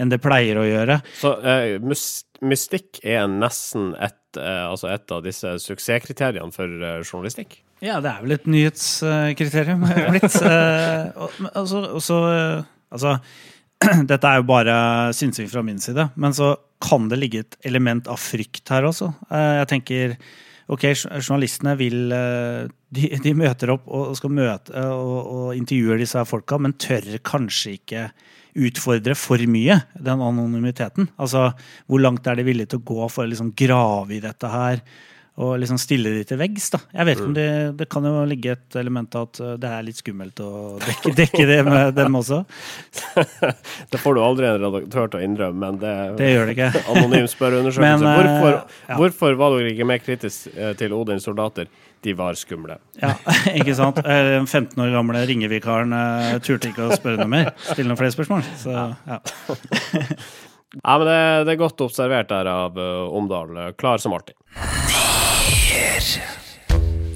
enn 0.00 0.12
det 0.12 0.20
pleier 0.22 0.60
å 0.60 0.68
gjøre. 0.68 1.00
Så 1.20 1.34
uh, 1.40 1.76
mystikk 2.42 3.02
er 3.02 3.28
nesten 3.30 3.92
et, 3.98 4.20
uh, 4.38 4.70
altså 4.70 4.92
et 4.92 5.14
av 5.14 5.24
disse 5.26 5.58
suksesskriteriene 5.66 6.54
for 6.54 6.80
uh, 6.82 6.98
journalistikk. 7.02 7.62
Ja, 7.82 7.98
det 7.98 8.12
er 8.12 8.20
vel 8.22 8.36
et 8.36 8.44
nyhetskriterium 8.46 9.82
blitt. 10.14 10.28
Altså, 10.30 11.80
og 11.98 12.28
eh, 12.30 12.68
altså 12.94 13.16
Dette 14.10 14.28
er 14.28 14.40
jo 14.40 14.46
bare 14.48 14.76
synsing 15.16 15.50
fra 15.50 15.62
min 15.66 15.80
side, 15.82 16.08
men 16.16 16.34
så 16.36 16.54
kan 16.82 17.08
det 17.10 17.18
ligge 17.20 17.44
et 17.44 17.56
element 17.68 18.08
av 18.10 18.18
frykt 18.18 18.72
her 18.72 18.88
også. 18.88 19.12
Eh, 19.30 19.52
Jeg 19.62 19.70
tenker 19.74 20.16
Ok, 20.72 20.84
journalistene 20.94 21.72
vil 21.76 22.12
eh, 22.14 22.68
De, 22.94 23.08
de 23.20 23.32
møter 23.36 23.72
opp 23.74 23.88
og 23.90 24.14
skal 24.16 24.30
møte 24.32 24.72
og, 24.94 25.16
og 25.34 25.48
intervjuer 25.58 25.98
disse 26.00 26.16
her 26.16 26.28
folka, 26.28 26.56
men 26.62 26.76
tør 26.80 27.08
kanskje 27.26 27.74
ikke 27.80 28.04
utfordre 28.52 29.14
for 29.16 29.40
mye, 29.48 29.78
den 29.96 30.20
anonymiteten. 30.22 31.08
Altså, 31.16 31.48
hvor 31.88 32.02
langt 32.04 32.26
er 32.28 32.36
de 32.36 32.44
villige 32.46 32.72
til 32.72 32.82
å 32.82 32.86
gå 32.90 33.08
for 33.08 33.24
å 33.24 33.30
liksom 33.30 33.54
grave 33.56 34.18
i 34.18 34.20
dette 34.22 34.50
her? 34.52 34.82
Og 35.40 35.54
liksom 35.62 35.78
stille 35.80 36.10
de 36.12 36.24
til 36.28 36.36
veggs, 36.36 36.66
da. 36.74 36.78
Jeg 36.92 37.08
vet 37.08 37.16
ikke 37.16 37.28
om 37.30 37.36
det, 37.36 37.46
det 37.78 37.86
kan 37.88 38.04
jo 38.04 38.18
ligge 38.28 38.52
et 38.52 38.76
element 38.76 39.14
av 39.16 39.30
at 39.30 39.38
uh, 39.40 39.52
det 39.60 39.70
er 39.72 39.86
litt 39.86 39.96
skummelt 39.96 40.42
å 40.44 40.50
dekke, 40.82 41.12
dekke 41.22 41.46
det 41.48 41.56
med 41.64 41.94
dem 41.96 42.18
også. 42.20 42.42
Det 43.92 44.00
får 44.00 44.16
du 44.16 44.20
aldri 44.24 44.46
en 44.48 44.58
redaktør 44.60 45.08
til 45.08 45.20
å 45.20 45.24
innrømme, 45.24 45.56
men 45.62 45.78
det 45.80 45.94
Det 46.20 46.28
gjør 46.34 46.50
det 46.50 46.56
ikke. 46.58 46.84
Anonym 46.92 47.30
spørreundersøkelse. 47.32 47.86
Men, 47.86 48.04
eh, 48.04 48.20
Hvorfor, 48.20 48.58
ja. 48.90 48.98
hvorfor 49.00 49.40
var 49.40 49.56
dere 49.56 49.72
ikke 49.72 49.88
mer 49.88 50.04
kritisk 50.04 50.52
eh, 50.52 50.74
til 50.76 50.92
Odins 50.96 51.24
soldater? 51.24 51.72
De 52.02 52.12
var 52.18 52.36
skumle. 52.36 52.76
Ja, 53.00 53.14
ikke 53.54 53.76
sant? 53.78 54.00
Eh, 54.02 54.22
Den 54.34 54.48
15 54.50 54.76
år 54.84 54.92
gamle 54.98 55.24
ringevikaren 55.28 55.94
turte 56.44 56.72
ikke 56.72 56.88
å 56.90 56.96
spørre 56.98 57.22
noe 57.22 57.30
mer. 57.30 57.52
Stille 57.70 57.88
noen 57.88 58.00
flere 58.00 58.12
spørsmål. 58.16 58.44
Så, 58.58 58.74
ja. 58.74 59.20
Ja, 60.82 60.96
men 60.96 61.04
det, 61.06 61.18
det 61.46 61.52
er 61.54 61.60
godt 61.60 61.82
observert 61.84 62.30
der 62.32 62.48
av 62.52 62.78
eh, 62.80 63.16
Omdal. 63.20 63.58
Klar 63.80 64.00
som 64.02 64.16
alltid. 64.16 64.36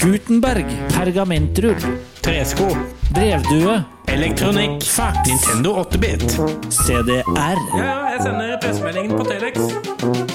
Gutenberg. 0.06 0.66
Pergamentrull. 0.94 1.76
Tresko. 2.20 2.68
Brevdue. 3.14 3.82
Elektronikk. 4.06 4.84
Fax. 4.84 5.16
Nintendo 5.28 5.72
8-bit. 5.82 6.22
CDR. 6.70 7.58
Ja, 7.78 7.96
jeg 8.12 8.22
sender 8.22 8.56
pressemeldingen 8.62 9.18
på 9.18 9.26
Telex. 9.26 9.58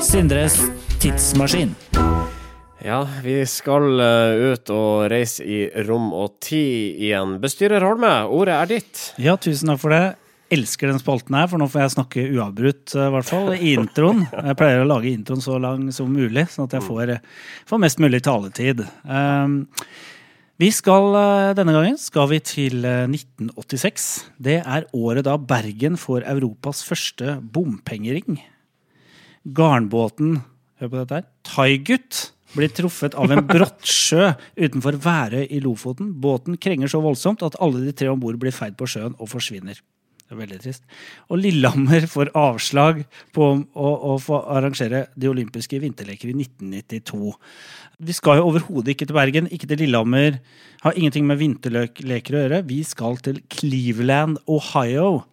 Sindres 0.04 0.58
tidsmaskin. 1.00 1.76
Ja, 2.84 3.08
vi 3.24 3.38
skal 3.46 4.02
eh, 4.02 4.52
ut 4.52 4.72
og 4.74 5.06
reise 5.14 5.46
i 5.46 5.62
rom 5.88 6.10
og 6.18 6.40
tid 6.44 7.02
igjen. 7.08 7.38
Bestyrer 7.44 7.86
Holme, 7.86 8.12
ordet 8.28 8.58
er 8.58 8.72
ditt. 8.76 9.06
Ja, 9.22 9.38
tusen 9.38 9.72
takk 9.72 9.84
for 9.84 9.94
det. 9.94 10.04
Elsker 10.52 10.92
den 10.92 11.00
spalten 11.00 11.36
her, 11.38 11.48
for 11.48 11.62
nå 11.62 11.68
får 11.72 11.86
jeg 11.86 11.94
snakke 11.96 12.28
uavbrutt, 12.36 12.96
eh, 12.96 13.08
i 13.08 13.14
hvert 13.16 13.30
fall, 13.30 13.52
i 13.56 13.74
introen. 13.80 14.26
Jeg 14.32 14.58
pleier 14.60 14.84
å 14.84 14.88
lage 14.90 15.12
introen 15.12 15.44
så 15.44 15.60
lang 15.62 15.86
som 15.96 16.12
mulig, 16.12 16.48
sånn 16.52 16.68
at 16.68 16.76
jeg 16.76 16.86
får, 16.88 17.14
får 17.70 17.84
mest 17.86 18.02
mulig 18.04 18.20
taletid. 18.28 18.84
Um, 19.08 19.62
vi 20.62 20.70
skal, 20.70 21.16
eh, 21.16 21.54
Denne 21.58 21.74
gangen 21.74 21.98
skal 21.98 22.28
vi 22.30 22.38
til 22.40 22.86
eh, 22.86 23.08
1986. 23.10 24.10
Det 24.38 24.60
er 24.62 24.86
året 24.94 25.26
da 25.26 25.38
Bergen 25.38 25.96
får 25.98 26.28
Europas 26.30 26.84
første 26.86 27.40
bompengering. 27.42 28.38
Garnbåten 29.42 30.44
hør 30.78 30.92
på 30.92 31.00
dette 31.00 31.18
her, 31.18 31.26
Thaigut 31.48 32.20
blir 32.54 32.70
truffet 32.76 33.16
av 33.18 33.32
en 33.34 33.42
brottsjø 33.48 34.36
utenfor 34.60 35.00
Værøy 35.02 35.48
i 35.50 35.62
Lofoten. 35.64 36.12
Båten 36.22 36.60
krenger 36.62 36.92
så 36.92 37.02
voldsomt 37.02 37.42
at 37.48 37.58
alle 37.64 37.82
de 37.88 37.96
tre 37.96 38.12
om 38.12 38.22
bord 38.22 38.38
blir 38.38 38.54
feid 38.54 38.78
på 38.78 38.90
sjøen 38.92 39.16
og 39.18 39.32
forsvinner. 39.32 39.80
Det 40.32 40.38
er 40.38 40.46
veldig 40.46 40.58
trist. 40.64 40.86
Og 41.28 41.42
Lillehammer 41.44 42.06
får 42.08 42.30
avslag 42.40 43.02
på 43.36 43.48
å, 43.52 43.88
å 44.08 44.14
få 44.16 44.38
arrangere 44.56 45.02
de 45.20 45.28
olympiske 45.28 45.76
vinterleker 45.84 46.32
i 46.32 46.36
1992. 46.38 47.34
Vi 48.08 48.16
skal 48.16 48.40
jo 48.40 48.46
overhodet 48.48 48.94
ikke 48.94 49.10
til 49.10 49.18
Bergen, 49.18 49.50
ikke 49.52 49.68
til 49.68 49.84
Lillehammer. 49.84 50.38
Har 50.86 50.96
ingenting 50.96 51.28
med 51.28 51.42
vinterleker 51.42 52.38
å 52.38 52.46
gjøre. 52.46 52.62
Vi 52.70 52.80
skal 52.88 53.20
til 53.20 53.42
Cleveland, 53.52 54.40
Ohio. 54.48 55.26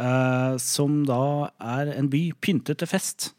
eh, 0.00 0.56
som 0.58 1.04
da 1.06 1.50
er 1.60 1.94
en 1.94 2.10
by 2.10 2.32
pyntet 2.42 2.82
til 2.82 2.90
fest. 2.90 3.30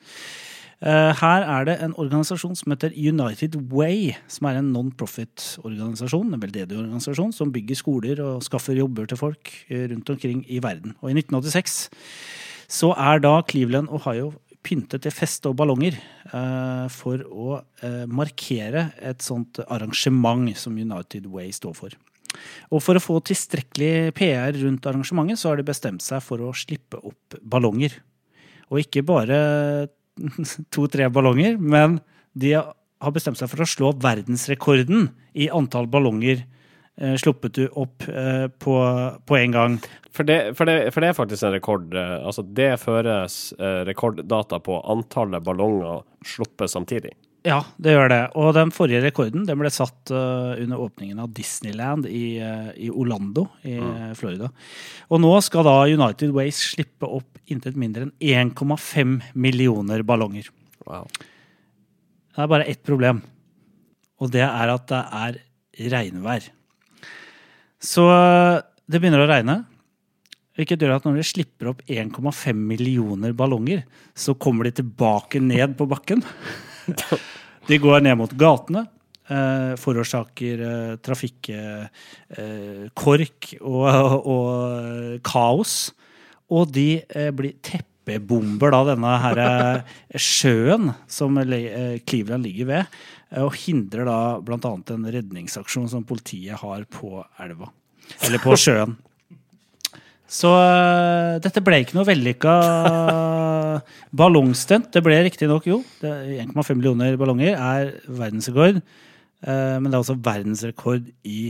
Eh, 0.81 1.13
Her 1.13 1.43
er 1.45 1.65
det 1.67 1.75
en 1.85 1.93
organisasjon 1.93 2.55
som 2.57 2.73
heter 2.73 2.95
United 2.97 3.57
Way, 3.69 4.15
som 4.27 4.47
er 4.49 4.57
en 4.57 4.71
non-profit-organisasjon, 4.73 6.33
en 6.33 6.41
veldedig 6.41 6.77
organisasjon, 6.77 7.33
som 7.37 7.51
bygger 7.53 7.77
skoler 7.77 8.21
og 8.25 8.41
skaffer 8.41 8.79
jobber 8.79 9.05
til 9.05 9.19
folk 9.19 9.51
eh, 9.69 9.85
rundt 9.91 10.09
omkring 10.09 10.41
i 10.49 10.57
verden. 10.63 10.95
Og 11.01 11.11
i 11.11 11.17
1986 11.19 11.91
så 12.71 12.95
er 12.97 13.21
da 13.21 13.35
Cleveland, 13.45 13.91
Ohio 13.93 14.31
pyntet 14.65 15.03
til 15.05 15.13
fest 15.13 15.45
og 15.49 15.57
ballonger 15.59 15.97
eh, 15.97 16.87
for 16.93 17.21
å 17.29 17.61
eh, 17.85 18.05
markere 18.09 18.89
et 18.97 19.21
sånt 19.21 19.61
arrangement 19.67 20.49
som 20.57 20.77
United 20.77 21.29
Way 21.29 21.53
står 21.53 21.77
for. 21.77 21.97
Og 22.71 22.81
for 22.81 22.97
å 22.97 23.03
få 23.03 23.19
tilstrekkelig 23.27 24.15
PR 24.17 24.55
rundt 24.63 24.85
arrangementet, 24.87 25.37
så 25.37 25.51
har 25.51 25.59
de 25.59 25.67
bestemt 25.67 26.01
seg 26.01 26.23
for 26.25 26.41
å 26.41 26.53
slippe 26.57 27.01
opp 27.05 27.37
ballonger. 27.43 27.99
Og 28.71 28.81
ikke 28.85 29.03
bare 29.05 29.41
to-tre 30.73 31.09
ballonger, 31.13 31.57
men 31.57 31.99
de 32.33 32.55
har 32.57 33.13
bestemt 33.15 33.39
seg 33.39 33.49
for 33.51 33.63
å 33.63 33.69
slå 33.69 33.93
verdensrekorden 34.01 35.09
i 35.33 35.49
antall 35.51 35.87
ballonger 35.91 36.43
eh, 36.99 37.15
sluppet 37.19 37.57
du 37.57 37.65
opp 37.79 38.05
eh, 38.07 38.47
på, 38.61 38.75
på 39.25 39.39
en 39.39 39.55
gang. 39.55 39.79
For 40.11 40.27
det, 40.27 40.53
for, 40.59 40.67
det, 40.67 40.91
for 40.93 41.03
det 41.03 41.11
er 41.11 41.17
faktisk 41.17 41.47
en 41.47 41.55
rekord. 41.55 41.93
eh, 41.95 42.17
Altså, 42.19 42.43
det 42.43 42.69
føres 42.83 43.41
eh, 43.57 43.81
rekorddata 43.87 44.59
på 44.63 44.79
antallet 44.91 45.43
ballonger 45.43 46.03
sluppet 46.27 46.71
samtidig. 46.71 47.15
Ja, 47.41 47.63
det 47.81 47.95
gjør 47.95 48.11
det. 48.11 48.19
Og 48.37 48.51
den 48.53 48.69
forrige 48.73 49.01
rekorden 49.01 49.47
den 49.47 49.57
ble 49.57 49.71
satt 49.73 50.11
uh, 50.13 50.53
under 50.61 50.83
åpningen 50.83 51.23
av 51.23 51.31
Disneyland 51.33 52.05
i, 52.05 52.37
uh, 52.37 52.69
i 52.77 52.91
Orlando 52.93 53.47
i 53.65 53.79
mm. 53.81 54.13
Florida. 54.19 54.51
Og 55.09 55.23
nå 55.23 55.31
skal 55.41 55.65
da 55.65 55.75
United 55.89 56.35
Ways 56.37 56.61
slippe 56.75 57.09
opp 57.09 57.41
intet 57.51 57.79
mindre 57.79 58.11
enn 58.11 58.53
1,5 58.53 59.17
millioner 59.33 60.05
ballonger. 60.05 60.51
Wow. 60.85 61.09
Det 62.31 62.45
er 62.45 62.53
bare 62.53 62.69
ett 62.69 62.85
problem, 62.85 63.23
og 64.21 64.29
det 64.31 64.45
er 64.45 64.71
at 64.71 64.87
det 64.91 65.01
er 65.01 65.41
regnvær. 65.91 66.45
Så 67.81 68.05
det 68.85 69.01
begynner 69.01 69.25
å 69.25 69.29
regne. 69.29 69.61
Hvilket 70.55 70.83
gjør 70.83 70.99
at 70.99 71.05
når 71.07 71.17
de 71.17 71.25
slipper 71.25 71.71
opp 71.71 71.81
1,5 71.89 72.53
millioner 72.53 73.33
ballonger, 73.33 73.81
så 74.13 74.37
kommer 74.37 74.67
de 74.67 74.77
tilbake 74.77 75.41
ned 75.41 75.73
på 75.79 75.89
bakken. 75.89 76.21
De 77.69 77.77
går 77.77 78.01
ned 78.03 78.17
mot 78.19 78.33
gatene. 78.37 78.85
Eh, 79.31 79.73
forårsaker 79.79 80.61
eh, 80.65 80.95
trafikkork 81.05 81.91
og, 83.61 83.85
og 84.27 85.21
kaos. 85.27 85.75
Og 86.51 86.71
de 86.75 86.87
eh, 87.15 87.29
blir 87.35 87.53
teppebomber 87.63 88.69
da 88.75 88.81
denne 88.91 89.13
her 89.23 89.37
eh, 89.45 89.81
sjøen 90.19 90.91
som 91.11 91.37
le- 91.47 91.71
eh, 91.71 91.99
Cleveland 92.03 92.43
ligger 92.43 92.65
ved, 92.73 92.83
eh, 93.31 93.43
og 93.45 93.55
hindrer 93.61 94.03
da 94.09 94.17
annet 94.67 94.91
en 94.97 95.07
redningsaksjon 95.15 95.87
som 95.93 96.03
politiet 96.07 96.57
har 96.59 96.81
på 96.91 97.09
elva. 97.39 97.67
Eller 98.25 98.39
på 98.43 98.51
sjøen. 98.65 98.93
Så 100.31 100.47
uh, 100.47 101.39
dette 101.43 101.59
ble 101.65 101.81
ikke 101.83 101.97
noe 101.97 102.07
vellykka 102.07 102.51
ballongstunt. 104.21 104.91
Det 104.93 105.01
ble 105.03 105.17
riktignok, 105.27 105.67
jo. 105.67 105.81
er 106.07 106.45
1,5 106.45 106.77
millioner 106.77 107.17
ballonger 107.19 107.57
er 107.57 107.91
verdensrekord. 108.07 108.79
Uh, 109.43 109.75
men 109.81 109.89
det 109.89 109.97
er 109.97 110.03
også 110.05 110.15
verdensrekord 110.23 111.09
i 111.27 111.41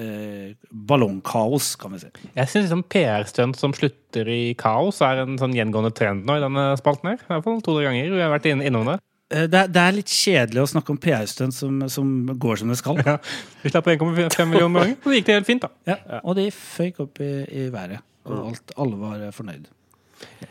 uh, 0.00 0.56
ballongkaos, 0.72 1.74
kan 1.80 1.92
vi 1.96 2.00
si. 2.06 2.10
Jeg 2.38 2.48
syns 2.48 2.68
liksom 2.68 2.86
PR-stunt 2.92 3.60
som 3.60 3.76
slutter 3.76 4.32
i 4.32 4.40
kaos, 4.58 5.02
er 5.04 5.24
en 5.26 5.36
sånn 5.40 5.56
gjengående 5.56 5.92
trend 5.96 6.24
nå 6.28 6.38
i 6.40 6.44
denne 6.46 6.70
spalten 6.80 7.12
her. 7.12 7.20
I 7.20 7.32
hvert 7.34 7.46
fall 7.46 7.60
to-tre 7.60 7.86
ganger. 7.90 8.12
Vi 8.16 8.24
har 8.24 8.32
vært 8.32 8.48
inn- 8.54 8.64
innom 8.64 8.88
det. 8.94 8.98
Det, 9.30 9.54
er, 9.54 9.68
det 9.70 9.78
er 9.84 9.92
litt 9.94 10.10
kjedelig 10.10 10.64
å 10.64 10.70
snakke 10.72 10.90
om 10.90 10.98
PR-stunt 10.98 11.54
som, 11.54 11.76
som 11.92 12.06
går 12.40 12.64
som 12.64 12.72
det 12.72 12.80
skal. 12.80 12.98
Ja. 13.06 13.18
Vi 13.62 13.70
slapp 13.70 13.92
1,5 13.92 14.48
millioner 14.48 14.80
ballonger, 14.80 14.96
og 15.04 15.12
det 15.12 15.20
gikk 15.20 15.28
det 15.28 15.36
helt 15.42 15.50
fint, 15.52 15.66
da. 15.68 15.70
Ja, 15.92 16.22
og 16.24 16.34
de 16.40 16.48
føyk 16.56 17.04
opp 17.04 17.20
i, 17.22 17.34
i 17.60 17.68
været. 17.70 18.00
Og 18.28 18.48
alt, 18.52 18.72
alle 18.76 18.96
var 19.00 19.28
fornøyd. 19.36 19.68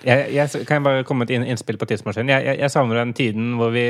Jeg, 0.01 0.31
jeg, 0.33 0.49
kan 0.65 0.79
jeg 0.79 0.83
bare 0.85 1.03
komme 1.05 1.21
med 1.21 1.29
et 1.29 1.35
inn- 1.37 1.45
innspill 1.51 1.77
på 1.77 1.85
tidsmaskinen? 1.91 2.31
Jeg, 2.33 2.45
jeg, 2.47 2.57
jeg 2.63 2.71
savner 2.73 2.97
den 3.03 3.11
tiden 3.13 3.51
hvor 3.59 3.69
vi 3.73 3.83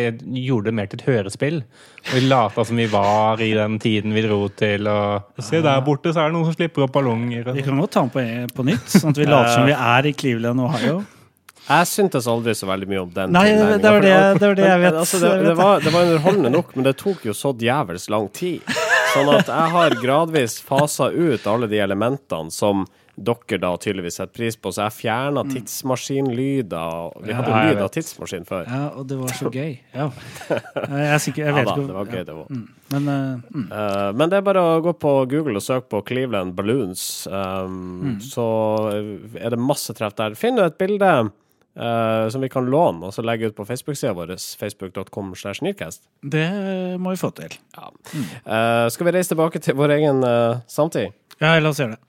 gjorde 0.44 0.68
det 0.68 0.74
mer 0.76 0.90
til 0.92 1.00
et 1.00 1.06
hørespill. 1.08 1.62
Og 2.04 2.10
vi 2.18 2.24
lata 2.26 2.66
som 2.68 2.82
vi 2.82 2.88
var 2.92 3.40
i 3.46 3.54
den 3.56 3.78
tiden 3.80 4.12
vi 4.16 4.26
dro 4.26 4.42
til, 4.60 4.90
og 4.92 5.40
Se, 5.40 5.62
der 5.64 5.80
borte 5.86 6.12
så 6.12 6.26
er 6.26 6.34
det 6.34 6.36
noen 6.36 6.50
som 6.50 6.58
slipper 6.58 6.84
opp 6.88 6.98
ballonger. 6.98 7.48
Vi 7.56 7.64
kan 7.64 7.80
godt 7.80 7.96
ta 7.96 8.04
den 8.04 8.12
på, 8.12 8.26
på 8.60 8.68
nytt, 8.68 8.92
sånn 8.92 9.16
at 9.16 9.22
vi 9.24 9.30
later 9.30 9.56
som 9.56 9.70
vi 9.72 9.78
er 9.94 10.12
i 10.12 10.14
Cleveland, 10.20 10.66
Ohio. 10.68 11.00
Jeg 11.70 11.86
syntes 11.86 12.26
aldri 12.28 12.56
så 12.58 12.66
veldig 12.66 12.88
mye 12.90 13.02
om 13.06 13.10
den. 13.14 13.34
Nei, 13.36 13.48
det 13.54 13.90
var 13.94 14.02
det, 14.04 14.14
det 14.42 14.48
var 14.50 14.56
det 14.58 14.68
jeg 14.68 14.80
Men, 14.82 14.86
vet. 14.90 14.96
Altså, 15.06 15.20
det, 15.24 15.34
det, 15.48 15.56
var, 15.60 15.84
det 15.86 15.92
var 15.94 16.08
underholdende 16.10 16.52
nok, 16.58 16.72
men 16.76 16.88
det 16.88 16.96
tok 17.00 17.28
jo 17.30 17.36
så 17.38 17.52
djevelsk 17.56 18.10
lang 18.12 18.26
tid. 18.34 18.72
Sånn 19.14 19.30
at 19.38 19.48
jeg 19.48 19.74
har 19.78 19.96
gradvis 20.02 20.60
fasa 20.66 21.12
ut 21.14 21.46
alle 21.48 21.70
de 21.72 21.80
elementene 21.88 22.52
som 22.52 22.84
dere 23.26 23.60
da 23.62 23.72
tydeligvis 23.82 24.20
setter 24.20 24.34
pris 24.36 24.58
på. 24.60 24.72
Så 24.74 24.86
jeg 24.86 24.96
fjerna 24.98 25.44
tidsmaskinlyder. 25.50 27.24
Vi 27.26 27.36
hadde 27.36 27.52
jo 27.54 27.74
lyd 27.74 27.82
av 27.84 27.92
tidsmaskin 27.94 28.48
før. 28.50 28.68
Ja, 28.70 28.84
og 28.96 29.08
det 29.10 29.20
var 29.20 29.34
så 29.38 29.52
gøy. 29.60 29.76
Ja. 29.94 30.10
Jeg 31.00 31.08
er 31.14 31.22
sikker, 31.22 31.46
jeg 31.46 31.56
Ja 31.56 31.56
vet 31.56 31.68
da, 31.68 31.74
ikke 31.74 31.88
det 31.88 31.96
var 31.96 32.08
ja. 32.08 32.14
gøy, 32.14 32.24
det 32.28 32.36
var. 32.38 32.48
Men 32.90 33.10
uh, 33.10 33.52
mm. 33.54 33.66
Eh, 33.80 34.08
men 34.18 34.32
det 34.32 34.40
er 34.40 34.46
bare 34.46 34.64
å 34.66 34.80
gå 34.84 34.94
på 34.98 35.12
Google 35.30 35.60
og 35.60 35.64
søke 35.66 35.88
på 35.92 36.02
Cleveland 36.08 36.56
Balloons, 36.58 37.04
um, 37.30 38.18
så 38.24 38.48
er 39.38 39.54
det 39.54 39.62
masse 39.62 39.94
treff 39.98 40.16
der. 40.18 40.38
Finn 40.40 40.60
et 40.62 40.78
bilde 40.80 41.12
uh, 41.30 42.26
som 42.34 42.44
vi 42.44 42.50
kan 42.52 42.70
låne, 42.70 43.06
og 43.06 43.16
så 43.16 43.26
legge 43.26 43.52
ut 43.52 43.58
på 43.58 43.68
Facebook-sida 43.70 44.16
vår, 44.18 44.36
facebook.com 44.62 45.34
det 46.36 46.50
må 47.00 47.14
vi 47.14 47.22
få 47.22 47.32
til. 47.38 47.56
Ja. 47.78 47.90
Eh, 48.20 48.86
skal 48.94 49.10
vi 49.10 49.16
reise 49.16 49.34
tilbake 49.34 49.62
til 49.64 49.78
vår 49.80 49.98
egen 50.00 50.24
samtid? 50.68 51.16
Ja, 51.40 51.56
la 51.60 51.72
oss 51.72 51.80
gjøre 51.80 51.96
det. 51.96 52.09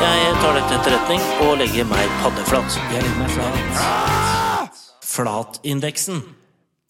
Jeg 0.00 0.36
tar 0.40 0.54
dette 0.56 0.68
til 0.70 0.76
etterretning 0.78 1.24
og 1.44 1.58
legger 1.60 1.88
meg 1.90 2.12
paddeflat. 2.22 2.76
Jeg 2.88 3.02
legger 3.04 3.18
meg 3.20 3.32
flat. 3.34 4.78
Flatindeksen. 5.04 6.22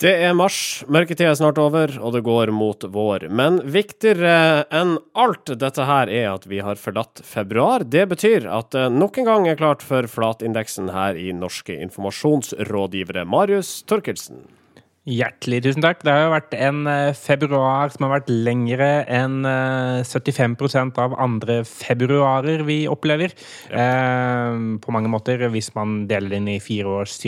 Det 0.00 0.12
er 0.24 0.36
mars, 0.38 0.58
mørketida 0.86 1.32
er 1.32 1.36
snart 1.40 1.58
over, 1.60 1.90
og 1.98 2.14
det 2.14 2.22
går 2.24 2.52
mot 2.54 2.86
vår. 2.94 3.26
Men 3.34 3.58
viktigere 3.66 4.62
enn 4.70 4.94
alt 5.18 5.50
dette 5.60 5.88
her 5.90 6.08
er 6.08 6.28
at 6.30 6.46
vi 6.48 6.62
har 6.64 6.78
forlatt 6.80 7.24
februar. 7.26 7.82
Det 7.82 8.06
betyr 8.14 8.46
at 8.46 8.70
det 8.76 8.86
nok 8.94 9.18
en 9.18 9.28
gang 9.28 9.50
er 9.50 9.58
klart 9.58 9.82
for 9.84 10.06
flatindeksen 10.06 10.94
her 10.94 11.18
i 11.18 11.34
Norske 11.34 11.74
informasjonsrådgivere. 11.82 13.26
Marius 13.26 13.80
Torkelsen. 13.90 14.46
Hjertelig 15.10 15.64
tusen 15.64 15.82
takk. 15.82 16.04
Det 16.06 16.12
har 16.12 16.26
jo 16.28 16.34
vært 16.36 16.54
en 16.54 16.84
eh, 16.86 17.16
februar 17.18 17.90
som 17.90 18.06
har 18.06 18.12
vært 18.20 18.30
lengre 18.30 18.90
enn 19.10 19.42
eh, 19.48 20.06
75% 20.06 21.00
av 21.02 21.16
andre 21.18 21.60
februarer 21.66 22.62
vi 22.68 22.84
opplever. 22.90 23.34
Eh, 23.74 24.60
på 24.84 24.94
mange 24.94 25.10
måter, 25.10 25.48
hvis 25.50 25.72
man 25.74 26.04
deler 26.10 26.36
den 26.36 26.46
inn 26.46 26.60
i 26.60 26.62
fire 26.62 27.00
års 27.00 27.18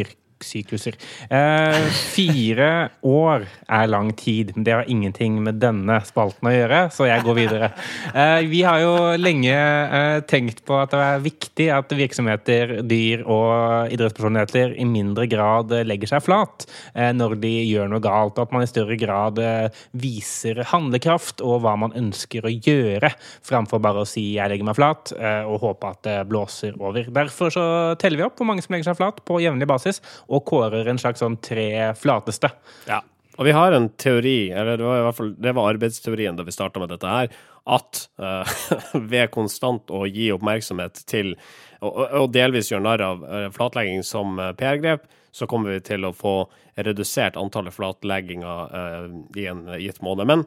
sykluser. 0.46 0.98
Eh, 1.30 1.88
fire 2.12 2.70
år 3.02 3.46
er 3.68 3.90
lang 3.90 4.12
tid, 4.18 4.52
men 4.56 4.66
det 4.66 4.76
har 4.76 4.90
ingenting 4.90 5.40
med 5.44 5.60
denne 5.62 6.00
spalten 6.06 6.48
å 6.48 6.54
gjøre, 6.54 6.82
så 6.94 7.08
jeg 7.08 7.24
går 7.26 7.38
videre. 7.38 7.72
Eh, 8.12 8.42
vi 8.50 8.62
har 8.66 8.80
jo 8.82 8.94
lenge 9.20 9.54
eh, 9.54 10.20
tenkt 10.28 10.64
på 10.68 10.76
at 10.80 10.92
det 10.92 11.02
er 11.02 11.24
viktig 11.24 11.68
at 11.74 11.96
virksomheter, 11.96 12.74
dyr 12.88 13.24
og 13.26 13.92
idrettspersonligheter 13.94 14.76
i 14.80 14.86
mindre 14.88 15.28
grad 15.30 15.72
legger 15.86 16.14
seg 16.14 16.24
flat 16.24 16.66
eh, 16.94 17.12
når 17.16 17.36
de 17.42 17.52
gjør 17.66 17.90
noe 17.92 18.02
galt, 18.02 18.38
og 18.38 18.46
at 18.46 18.54
man 18.54 18.64
i 18.64 18.70
større 18.70 18.98
grad 19.00 19.40
eh, 19.42 19.82
viser 19.96 20.62
handlekraft 20.72 21.42
og 21.44 21.62
hva 21.64 21.74
man 21.80 21.94
ønsker 21.98 22.46
å 22.46 22.52
gjøre, 22.52 23.12
framfor 23.46 23.82
bare 23.82 24.02
å 24.02 24.08
si 24.08 24.34
'jeg 24.36 24.50
legger 24.50 24.68
meg 24.68 24.78
flat' 24.78 25.14
eh, 25.16 25.44
og 25.48 25.62
håpe 25.64 25.90
at 25.90 26.02
det 26.06 26.18
blåser 26.30 26.76
over. 26.80 27.08
Derfor 27.12 27.52
så 27.54 27.64
teller 28.00 28.22
vi 28.22 28.26
opp 28.26 28.38
hvor 28.38 28.48
mange 28.48 28.64
som 28.64 28.74
legger 28.74 28.90
seg 28.90 29.00
flat 29.00 29.22
på 29.24 29.40
jevnlig 29.42 29.68
basis, 29.68 30.02
og 30.32 30.44
kårer 30.48 30.88
en 30.88 31.00
slags 31.00 31.22
sånn 31.22 31.38
tre 31.44 31.92
flateste. 31.98 32.50
Ja. 32.88 33.02
Og 33.40 33.48
vi 33.48 33.54
har 33.56 33.72
en 33.72 33.88
teori, 34.00 34.52
eller 34.52 34.76
det 34.76 34.84
var 34.84 35.00
i 35.00 35.04
hvert 35.06 35.18
fall 35.18 35.32
det 35.40 35.54
var 35.56 35.72
arbeidsteorien 35.72 36.36
da 36.36 36.44
vi 36.44 36.54
starta 36.54 36.82
med 36.82 36.92
dette 36.92 37.08
her, 37.08 37.32
at 37.72 38.02
uh, 38.20 38.56
ved 39.12 39.30
konstant 39.32 39.92
å 39.94 40.04
gi 40.08 40.30
oppmerksomhet 40.34 41.04
til 41.08 41.36
og, 41.82 41.96
og 42.20 42.28
delvis 42.34 42.70
gjøre 42.70 42.84
narr 42.84 43.02
av 43.02 43.22
eh, 43.26 43.48
flatlegging 43.50 44.04
som 44.06 44.36
eh, 44.38 44.52
PR-grep, 44.54 45.08
så 45.34 45.48
kommer 45.50 45.72
vi 45.74 45.80
til 45.82 46.04
å 46.06 46.12
få 46.14 46.34
redusert 46.78 47.34
antallet 47.40 47.74
flatlegginger 47.74 49.08
i 49.34 49.46
en 49.50 49.64
gitt 49.82 49.98
måned. 50.04 50.28
Men 50.30 50.44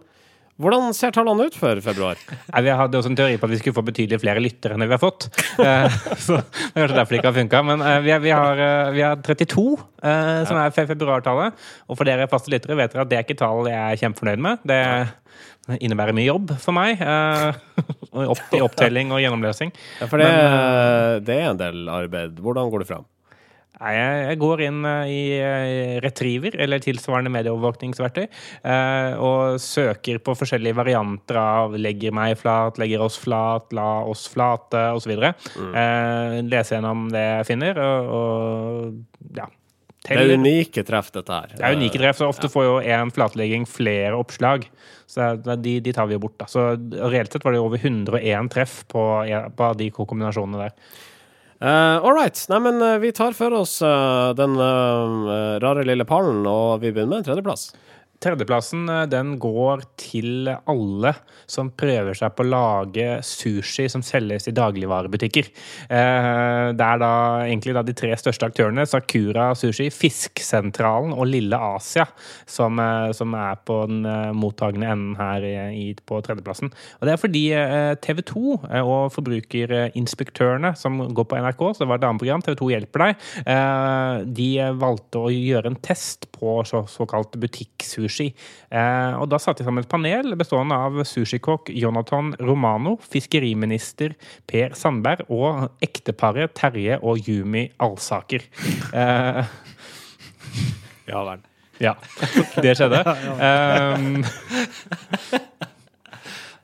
hvordan 0.61 0.93
ser 0.95 1.11
tallene 1.11 1.45
ut 1.49 1.55
for 1.59 1.79
februar? 1.83 2.15
Ja, 2.47 2.61
vi 2.63 2.71
hadde 2.79 2.99
også 3.01 3.09
en 3.11 3.17
teori 3.19 3.35
på 3.41 3.47
at 3.49 3.51
vi 3.51 3.57
skulle 3.59 3.75
få 3.75 3.83
betydelig 3.89 4.21
flere 4.23 4.39
lyttere 4.43 4.77
enn 4.77 4.83
det 4.85 4.87
vi 4.87 4.95
har 4.95 5.01
fått. 5.03 5.25
Eh, 5.59 5.97
så 6.25 6.37
det 6.39 6.71
er 6.71 6.85
kanskje 6.85 6.95
derfor 6.99 7.11
det 7.11 7.19
ikke 7.19 7.31
har 7.33 7.37
funka. 7.41 7.61
Men 7.71 7.83
eh, 7.83 7.99
vi, 8.05 8.13
har- 8.15 8.23
vi, 8.23 8.31
har, 8.31 8.61
eh, 8.63 8.91
vi 8.95 9.03
har 9.03 9.19
32, 9.25 9.65
eh, 10.03 10.39
som 10.47 10.61
er 10.61 10.71
fe- 10.77 10.87
februartallet. 10.93 11.59
Og 11.89 11.99
for 11.99 12.07
dere 12.07 12.29
faste 12.31 12.53
lyttere 12.53 12.77
vet 12.79 12.95
dere 12.95 13.03
at 13.03 13.11
det 13.11 13.19
er 13.19 13.27
ikke 13.27 13.39
tall 13.43 13.67
jeg 13.67 13.75
er 13.81 13.99
kjempefornøyd 14.05 14.45
med. 14.47 14.63
Det 14.71 14.79
innebærer 15.81 16.13
mye 16.15 16.27
jobb 16.29 16.51
for 16.61 16.77
meg. 16.77 17.01
I 17.01 18.61
opptelling 18.63 19.11
og 19.11 19.19
gjennomløsing. 19.23 19.73
Ja, 19.99 20.07
for 20.07 20.21
det, 20.21 20.29
det 21.27 21.35
er 21.41 21.49
en 21.51 21.59
del 21.59 21.89
arbeid. 21.91 22.39
Hvordan 22.39 22.71
går 22.71 22.85
det 22.85 22.89
fram? 22.93 23.07
Nei, 23.81 23.93
Jeg 23.95 24.39
går 24.39 24.63
inn 24.69 24.85
eh, 24.87 25.09
i 25.11 25.21
eh, 25.39 25.97
Retriever, 26.03 26.55
eller 26.63 26.83
tilsvarende 26.83 27.31
medieovervåkningsverktøy, 27.33 28.23
eh, 28.25 29.17
og 29.19 29.59
søker 29.61 30.21
på 30.23 30.35
forskjellige 30.39 30.77
varianter 30.77 31.39
av 31.41 31.75
'legger 31.75 32.15
meg 32.15 32.37
flat', 32.39 32.79
'legger 32.79 33.03
oss 33.03 33.19
flat', 33.19 33.73
'la 33.75 33.89
oss 34.07 34.27
flate', 34.31 34.87
osv. 34.95 35.13
Mm. 35.15 36.49
leser 36.49 36.77
gjennom 36.77 37.09
det 37.11 37.23
jeg 37.23 37.45
finner, 37.51 37.79
og, 37.79 38.09
og 38.15 39.37
ja. 39.37 39.47
Det 40.05 40.21
er 40.21 40.35
unike 40.37 40.83
treff, 40.85 41.09
dette 41.11 41.33
her. 41.33 41.53
Det 41.55 41.63
er 41.65 41.75
unike 41.75 41.97
treff, 41.97 42.19
så 42.19 42.29
ofte 42.29 42.49
får 42.51 42.63
jo 42.63 42.75
én 42.79 43.09
flatlegging 43.13 43.65
flere 43.65 44.13
oppslag. 44.13 44.67
Så 45.09 45.33
de, 45.41 45.79
de 45.81 45.93
tar 45.93 46.05
vi 46.05 46.13
jo 46.13 46.21
bort, 46.21 46.37
da. 46.37 46.45
Så 46.45 46.75
reelt 47.09 47.33
sett 47.33 47.45
var 47.45 47.55
det 47.55 47.63
over 47.63 47.81
101 47.81 48.51
treff 48.53 48.83
på, 48.91 49.01
på 49.57 49.71
de 49.79 49.89
kombinasjonene 49.97 50.67
der. 50.67 50.77
Uh, 51.61 52.03
All 52.03 52.13
right. 52.13 52.35
Nei, 52.49 52.59
men 52.59 52.81
eh, 52.83 52.97
vi 52.99 53.11
tar 53.15 53.31
for 53.33 53.53
oss 53.55 53.77
uh, 53.81 54.33
den 54.35 54.57
uh, 54.59 55.55
rare 55.63 55.85
lille 55.87 56.05
pallen, 56.05 56.43
og 56.43 56.81
vi 56.83 56.91
begynner 56.91 57.13
med 57.13 57.23
en 57.23 57.27
tredjeplass. 57.29 57.69
Tredjeplassen 58.23 58.87
eh, 58.89 59.03
den 59.11 59.35
går 59.41 59.83
til 59.99 60.47
alle 60.47 61.11
som 61.51 61.69
prøver 61.75 62.15
seg 62.17 62.33
på 62.35 62.45
å 62.45 62.49
lage 62.49 63.19
sushi 63.25 63.87
som 63.91 64.03
selges 64.05 64.47
i 64.49 64.55
dagligvarebutikker. 64.55 65.49
Eh, 65.89 66.71
Det 66.75 66.85
er 66.85 67.01
da 67.01 67.11
egentlig 67.45 67.75
da 67.75 67.83
de 67.85 67.95
tre 67.97 68.11
største 68.17 68.47
aktørene, 68.47 68.85
Sakura 68.87 69.49
Sushi, 69.57 69.89
Fisksentralen 69.93 71.13
og 71.13 71.27
Lille 71.29 71.59
Asia, 71.59 72.07
som, 72.49 72.79
eh, 72.79 73.11
som 73.13 73.35
er 73.35 73.59
på 73.65 73.81
den 73.89 74.01
mottagende 74.35 74.89
enden 74.89 75.15
her 75.19 75.43
i, 75.45 75.93
på 76.05 76.21
tredjeplassen. 76.23 76.71
Og 76.99 77.05
det 77.05 77.13
er 77.13 77.21
fordi 77.21 77.43
TV 78.01 78.21
2 78.25 78.55
og 78.81 79.11
Forbrukerinspektørene, 79.13 80.75
som 80.77 80.97
går 81.13 81.27
på 81.29 81.39
NRK, 81.41 81.61
så 81.73 81.83
det 81.83 81.89
var 81.89 81.99
et 81.99 82.05
dameprogram, 82.05 82.43
TV 82.45 82.55
2 82.59 82.69
hjelper 82.73 83.03
deg, 83.03 83.25
de 84.35 84.49
valgte 84.79 85.21
å 85.21 85.31
gjøre 85.33 85.71
en 85.71 85.79
test 85.85 86.29
på 86.35 86.57
så, 86.67 86.85
såkalt 86.89 87.37
butikksushi. 87.41 88.14
Eh, 88.23 89.13
og 89.19 89.27
da 89.31 89.39
satte 89.41 89.63
de 89.63 89.67
sammen 89.67 89.83
et 89.83 89.91
panel 89.91 90.35
bestående 90.39 90.77
av 90.87 91.01
sushikokk 91.07 91.69
Jonathan 91.75 92.33
Romano, 92.39 92.95
fiskeriminister 93.01 94.15
Per 94.47 94.75
Sandberg 94.77 95.27
og 95.33 95.67
ekteparet 95.85 96.55
Terje 96.57 96.99
og 97.01 97.27
Yumi 97.27 97.67
Alsaker. 97.83 98.47
Eh, 98.93 99.43
Ja 101.05 101.21
vel. 101.27 101.43
ja, 101.79 101.93
det 102.63 102.77
skjedde. 102.79 103.03
Um, 103.45 104.23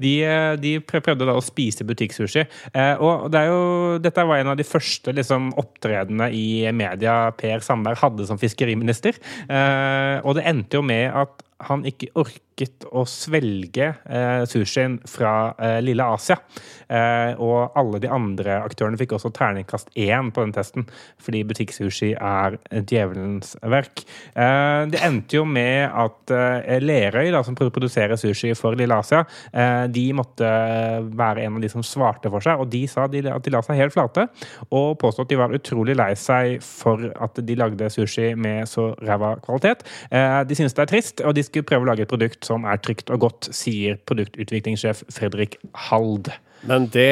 de, 0.02 0.16
de 0.62 0.76
prøvde 0.84 1.28
da 1.28 1.38
å 1.38 1.44
spise 1.46 1.86
butikksushi. 1.88 2.46
Eh, 2.74 3.02
og 3.02 3.30
det 3.34 3.46
jo, 3.48 3.62
dette 4.04 4.26
var 4.28 4.42
en 4.42 4.54
av 4.54 4.60
de 4.60 4.68
første 4.68 5.14
liksom, 5.16 5.52
opptredenene 5.62 6.32
i 6.36 6.66
media 6.76 7.32
Per 7.38 7.64
Sandberg 7.66 8.02
hadde 8.02 8.28
som 8.30 8.42
fiskeriminister. 8.42 9.18
Eh, 9.48 10.18
og 10.26 10.38
det 10.38 10.48
endte 10.50 10.80
jo 10.80 10.86
med 10.86 11.10
at 11.24 11.46
han 11.70 11.86
ikke 11.88 12.10
orket 12.18 12.51
å 12.92 13.04
svelge 13.10 13.88
eh, 14.06 14.44
sushien 14.50 14.98
fra 15.10 15.54
eh, 15.58 15.80
Lille 15.84 16.06
Asia. 16.06 16.38
Eh, 16.92 17.40
og 17.42 17.78
alle 17.80 18.02
de 18.04 18.10
andre 18.12 18.60
aktørene 18.66 19.00
fikk 19.00 19.16
også 19.16 19.32
terningkast 19.36 19.92
én 19.96 20.32
på 20.34 20.44
den 20.44 20.54
testen, 20.56 20.86
fordi 21.22 21.44
butikksushi 21.48 22.12
er 22.18 22.58
djevelens 22.90 23.56
verk. 23.64 24.04
Eh, 24.36 24.84
det 24.92 25.02
endte 25.06 25.40
jo 25.40 25.46
med 25.48 25.88
at 25.90 26.34
eh, 26.36 26.78
Lerøy, 26.84 27.32
da, 27.34 27.44
som 27.48 27.58
produserer 27.58 28.20
sushi 28.20 28.54
for 28.58 28.78
Lille 28.78 28.98
Asia, 29.00 29.24
eh, 29.54 29.88
de 29.92 30.06
måtte 30.18 30.52
være 31.16 31.48
en 31.48 31.58
av 31.58 31.66
de 31.66 31.72
som 31.72 31.86
svarte 31.86 32.32
for 32.32 32.44
seg, 32.44 32.62
og 32.62 32.70
de 32.74 32.84
sa 32.92 33.08
de, 33.12 33.24
at 33.32 33.46
de 33.46 33.56
la 33.56 33.64
seg 33.66 33.80
helt 33.80 33.96
flate, 33.96 34.28
og 34.70 35.00
påstod 35.02 35.26
at 35.26 35.34
de 35.34 35.40
var 35.40 35.56
utrolig 35.56 35.96
lei 35.98 36.12
seg 36.20 36.60
for 36.66 37.08
at 37.16 37.40
de 37.42 37.58
lagde 37.58 37.90
sushi 37.94 38.34
med 38.36 38.68
så 38.70 38.92
ræva 39.02 39.34
kvalitet. 39.46 39.84
De 40.12 40.56
synes 40.58 40.76
det 40.76 40.84
er 40.84 40.90
trist, 40.90 41.22
og 41.26 41.36
de 41.38 41.44
skulle 41.46 41.68
prøve 41.68 41.86
å 41.86 41.90
lage 41.92 42.06
et 42.06 42.12
produkt 42.12 42.41
som 42.46 42.66
er 42.70 42.82
trygt 42.84 43.12
og 43.14 43.26
godt, 43.26 43.52
sier 43.56 44.00
produktutviklingssjef 44.10 45.06
Fredrik 45.14 45.60
Hald. 45.90 46.32
Men 46.70 46.86
det, 46.94 47.10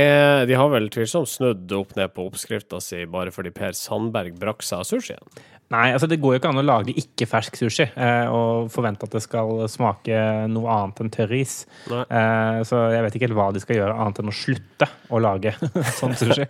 de 0.49 0.57
har 0.57 0.69
vel 0.69 0.91
tvilsomt 0.93 1.29
snudd 1.29 1.71
opp 1.73 1.95
ned 1.97 2.11
på 2.13 2.27
oppskrifta 2.29 2.81
si 2.83 3.05
bare 3.09 3.33
fordi 3.33 3.53
Per 3.55 3.73
Sandberg 3.77 4.35
brakk 4.37 4.61
seg 4.65 4.83
av 4.83 4.89
sushien? 4.89 5.23
Nei, 5.69 5.91
altså 5.93 6.07
det 6.09 6.17
går 6.17 6.33
jo 6.33 6.39
ikke 6.39 6.49
an 6.49 6.61
å 6.61 6.65
lage 6.65 6.93
ikke-fersk 6.97 7.59
sushi 7.59 7.85
eh, 7.85 8.29
og 8.33 8.71
forvente 8.73 9.05
at 9.05 9.13
det 9.13 9.21
skal 9.21 9.67
smake 9.69 10.17
noe 10.49 10.69
annet 10.73 11.01
enn 11.03 11.11
tørris. 11.13 11.59
Eh, 11.93 12.61
så 12.65 12.79
jeg 12.89 13.03
vet 13.05 13.17
ikke 13.17 13.27
helt 13.27 13.37
hva 13.37 13.51
de 13.53 13.61
skal 13.61 13.77
gjøre 13.77 13.97
annet 14.01 14.21
enn 14.23 14.31
å 14.31 14.33
slutte 14.33 14.87
å 15.13 15.21
lage 15.21 15.53
sånn 15.99 16.17
sushi. 16.17 16.47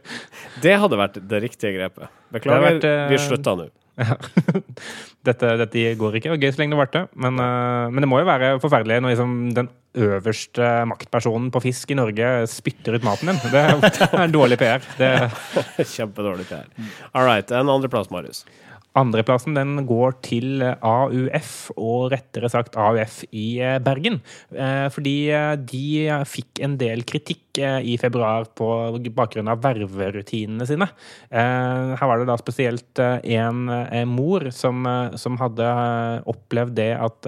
Det 0.64 0.78
hadde 0.80 1.02
vært 1.02 1.20
det 1.20 1.44
riktige 1.44 1.76
grepet. 1.76 2.16
Beklager, 2.32 2.64
Det 2.64 2.70
vært, 2.70 2.88
eh, 2.88 3.12
vi 3.12 3.20
slutta 3.26 3.58
nå. 3.60 3.68
dette, 5.28 5.52
dette 5.64 5.84
går 6.00 6.20
ikke. 6.20 6.34
Og 6.34 6.42
gøy 6.42 6.54
så 6.54 6.62
lenge 6.62 6.76
det 6.76 6.82
varte. 6.82 7.04
Men, 7.20 7.40
eh, 7.44 7.90
men 7.94 8.06
det 8.06 8.10
må 8.12 8.22
jo 8.22 8.30
være 8.30 8.56
forferdelig 8.64 9.02
når 9.04 9.16
liksom 9.16 9.36
den 9.58 9.70
øverste 10.00 10.70
maktpersonen 10.90 11.50
på 11.54 11.64
fisk 11.64 11.92
i 11.92 11.98
Norge 11.98 12.30
spytter 12.52 12.98
ut 13.00 13.06
maten 13.08 13.32
din. 13.32 13.42
Det 13.50 13.64
er 13.66 14.24
en 14.26 14.36
dårlig 14.36 14.60
PR. 14.62 14.86
Det, 15.00 15.12
Kjempedårlig 15.96 16.48
PR. 16.52 16.68
All 17.14 17.28
right. 17.28 17.52
En 17.52 17.72
andreplass, 17.72 18.12
Marius. 18.14 18.46
Andreplassen 19.00 19.56
den 19.58 19.86
går 19.88 20.18
til 20.26 20.64
AUF, 20.64 21.54
og 21.80 22.10
rettere 22.14 22.50
sagt 22.52 22.76
AUF 22.80 23.22
i 23.32 23.60
eh, 23.64 23.78
Bergen. 23.84 24.20
Eh, 24.52 24.88
Fordi 24.94 25.16
eh, 25.34 25.54
de 25.60 25.84
fikk 26.28 26.62
en 26.66 26.78
del 26.82 27.06
kritikk 27.08 27.46
i 27.60 27.98
februar 28.00 28.46
på 28.56 28.66
bakgrunn 29.18 29.50
av 29.52 29.60
ververutinene 29.60 30.64
sine. 30.70 30.86
Her 31.28 32.06
var 32.08 32.22
det 32.22 32.28
da 32.30 32.38
spesielt 32.40 33.02
en 33.02 33.58
mor 34.08 34.46
som, 34.56 34.86
som 35.20 35.36
hadde 35.42 35.66
opplevd 36.30 36.78
det 36.78 36.88
at 36.96 37.28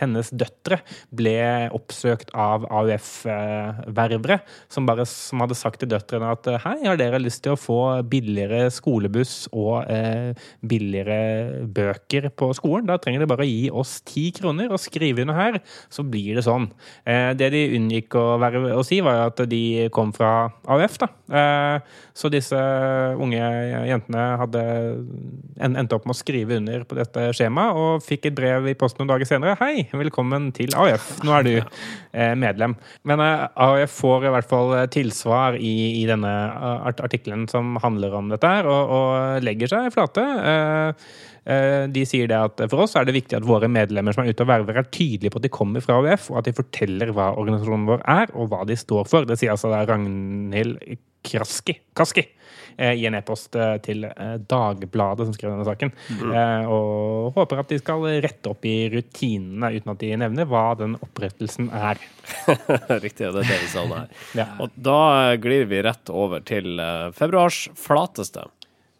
hennes 0.00 0.32
døtre 0.34 0.80
ble 1.14 1.36
oppsøkt 1.76 2.32
av 2.34 2.66
AUF-ververe, 2.80 4.40
som, 4.72 4.88
bare- 4.88 5.06
som 5.06 5.44
hadde 5.44 5.60
sagt 5.60 5.84
til 5.84 5.92
døtrene 5.92 6.32
at 6.34 6.50
hei, 6.64 6.76
har 6.88 6.98
dere 6.98 7.22
lyst 7.22 7.44
til 7.44 7.54
å 7.54 7.60
få 7.60 7.78
billigere 8.10 8.64
skolebuss 8.74 9.44
og 9.52 9.84
eh, 9.92 10.32
billigere 11.00 11.66
bøker 11.66 12.28
på 12.30 12.50
skolen? 12.54 12.86
Da 12.88 12.98
trenger 12.98 13.20
de 13.20 13.28
bare 13.30 13.44
å 13.44 13.48
gi 13.48 13.70
oss 13.70 14.00
ti 14.06 14.30
kroner 14.32 14.70
og 14.70 14.80
skrive 14.80 15.22
under 15.24 15.34
her, 15.34 15.60
så 15.90 16.04
blir 16.04 16.36
det 16.36 16.44
sånn. 16.44 16.70
Eh, 17.04 17.32
det 17.34 17.50
de 17.52 17.76
unngikk 17.76 18.14
å, 18.14 18.38
være, 18.40 18.74
å 18.76 18.84
si, 18.84 19.00
var 19.00 19.28
at 19.28 19.40
de 19.48 19.88
kom 19.92 20.12
fra 20.12 20.50
AUF, 20.66 20.98
da. 21.00 21.08
Eh, 21.30 21.96
så 22.14 22.30
disse 22.32 22.58
unge 23.20 23.40
jentene 23.88 24.24
hadde 24.40 24.62
endt 25.60 25.92
opp 25.94 26.06
med 26.06 26.14
å 26.14 26.18
skrive 26.18 26.58
under 26.60 26.84
på 26.84 26.98
dette 26.98 27.30
skjemaet, 27.36 27.76
og 27.76 28.04
fikk 28.04 28.30
et 28.30 28.36
brev 28.36 28.68
i 28.70 28.76
posten 28.78 29.04
noen 29.04 29.14
dager 29.14 29.28
senere. 29.28 29.56
Hei, 29.60 29.86
velkommen 29.94 30.50
til 30.56 30.74
AUF. 30.76 31.22
Nå 31.24 31.36
er 31.38 31.46
du 31.46 31.54
eh, 31.56 32.34
medlem. 32.38 32.76
Men 33.08 33.22
AUF 33.22 33.96
får 34.00 34.28
i 34.28 34.34
hvert 34.34 34.50
fall 34.50 34.74
tilsvar 34.92 35.56
i, 35.56 35.74
i 36.02 36.04
denne 36.08 36.30
artikkelen 36.90 37.46
som 37.50 37.76
handler 37.80 38.14
om 38.18 38.30
dette 38.32 38.50
her, 38.50 38.68
og, 38.68 38.94
og 38.94 39.46
legger 39.46 39.70
seg 39.70 39.90
flate. 39.94 40.24
Eh, 40.80 41.52
eh, 41.52 41.84
de 41.92 42.06
sier 42.08 42.30
det 42.30 42.38
at 42.38 42.64
for 42.70 42.84
oss 42.84 42.96
er 42.98 43.06
det 43.08 43.16
viktig 43.16 43.38
at 43.38 43.46
våre 43.46 43.70
medlemmer 43.70 44.16
som 44.16 44.24
er 44.24 44.32
ute 44.32 44.46
og 44.46 44.50
verver, 44.52 44.80
er 44.80 44.90
tydelige 44.90 45.34
på 45.34 45.42
at 45.42 45.46
de 45.46 45.54
kommer 45.60 45.84
fra 45.84 46.00
AUF, 46.00 46.30
og 46.32 46.42
at 46.42 46.50
de 46.50 46.56
forteller 46.56 47.14
hva 47.16 47.32
organisasjonen 47.36 47.88
vår 47.90 48.04
er, 48.08 48.34
og 48.34 48.50
hva 48.52 48.66
de 48.68 48.78
står 48.78 49.08
for. 49.10 49.28
Det 49.28 49.40
sier 49.40 49.54
altså 49.54 49.72
da 49.72 49.84
Ragnhild 49.88 50.78
Kraski, 51.20 51.74
Kaski 51.92 52.22
eh, 52.80 52.94
i 52.96 53.04
en 53.04 53.16
e-post 53.18 53.56
til 53.84 54.06
Dagbladet, 54.48 55.26
som 55.28 55.34
skrev 55.36 55.52
denne 55.52 55.66
saken. 55.68 55.90
Mm. 56.16 56.30
Og 56.72 57.34
håper 57.36 57.60
at 57.60 57.74
de 57.74 57.80
skal 57.82 58.06
rette 58.24 58.48
opp 58.48 58.64
i 58.64 58.88
rutinene, 58.92 59.68
uten 59.76 59.92
at 59.92 60.00
de 60.00 60.14
nevner 60.22 60.48
hva 60.48 60.70
den 60.80 60.96
opprettelsen 60.96 61.68
er. 61.76 62.00
Riktig, 63.04 63.26
det 63.26 63.44
er 63.44 63.52
det 63.52 63.60
vi 63.66 63.68
sa 63.74 63.84
her. 63.84 64.08
Ja. 64.38 64.48
Og 64.64 64.72
da 64.80 65.02
glir 65.42 65.68
vi 65.68 65.84
rett 65.84 66.14
over 66.14 66.40
til 66.40 66.80
februars 67.18 67.66
flateste. 67.76 68.48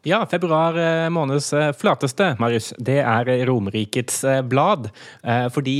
Ja, 0.02 0.22
februar 0.24 0.78
eh, 0.80 1.10
måneds 1.12 1.52
eh, 1.52 1.74
flateste, 1.76 2.30
Marius, 2.40 2.70
det 2.80 3.02
er 3.04 3.28
eh, 3.28 3.42
Romerikets 3.44 4.22
Blad. 4.48 4.88
Fordi 5.52 5.74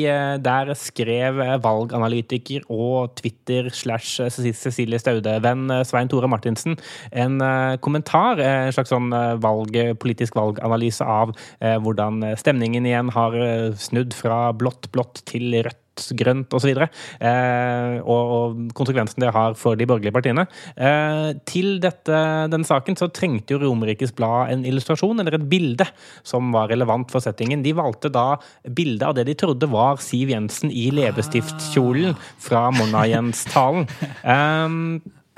der 0.45 0.71
skrev 0.77 1.39
valganalytiker 1.65 2.67
og 2.73 3.15
Twitter 3.17 3.71
slash 3.73 4.21
Cecilie 4.29 5.01
Staude-venn 5.01 5.73
Svein 5.89 6.11
Tore 6.13 6.29
Martinsen 6.29 6.77
en 7.11 7.41
kommentar, 7.83 8.41
en 8.43 8.73
slags 8.75 8.93
sånn 8.93 9.09
valg, 9.43 9.77
politisk 10.03 10.37
valganalyse 10.39 11.07
av 11.07 11.33
hvordan 11.59 12.23
stemningen 12.41 12.89
igjen 12.89 13.13
har 13.17 13.37
snudd 13.81 14.17
fra 14.17 14.51
blått, 14.57 14.91
blått 14.95 15.25
til 15.31 15.63
rødt 15.65 15.90
grønt 16.17 16.55
osv. 16.57 16.73
Eh, 16.73 17.97
og, 18.01 18.33
og 18.37 18.75
konsekvensen 18.77 19.25
det 19.25 19.33
har 19.35 19.57
for 19.59 19.79
de 19.79 19.87
borgerlige 19.89 20.15
partiene. 20.15 20.47
Eh, 20.77 21.31
til 21.49 21.79
dette, 21.83 22.23
denne 22.53 22.67
saken 22.67 22.99
så 22.99 23.11
trengte 23.15 23.55
jo 23.55 23.63
Romerikes 23.65 24.15
Blad 24.17 24.55
en 24.55 24.67
illustrasjon, 24.69 25.21
eller 25.21 25.39
et 25.39 25.49
bilde, 25.51 25.87
som 26.27 26.53
var 26.55 26.71
relevant 26.73 27.11
for 27.13 27.25
settingen. 27.25 27.65
De 27.67 27.77
valgte 27.77 28.13
da 28.13 28.35
bilde 28.77 29.07
av 29.07 29.17
det 29.19 29.29
de 29.31 29.37
trodde 29.39 29.71
var 29.71 30.01
Siv 30.03 30.33
Jensen 30.33 30.73
i 30.73 30.89
leppestiftkjolen 30.95 32.17
fra 32.41 32.69
Monajens-talen. 32.75 33.89
Eh, 34.31 34.69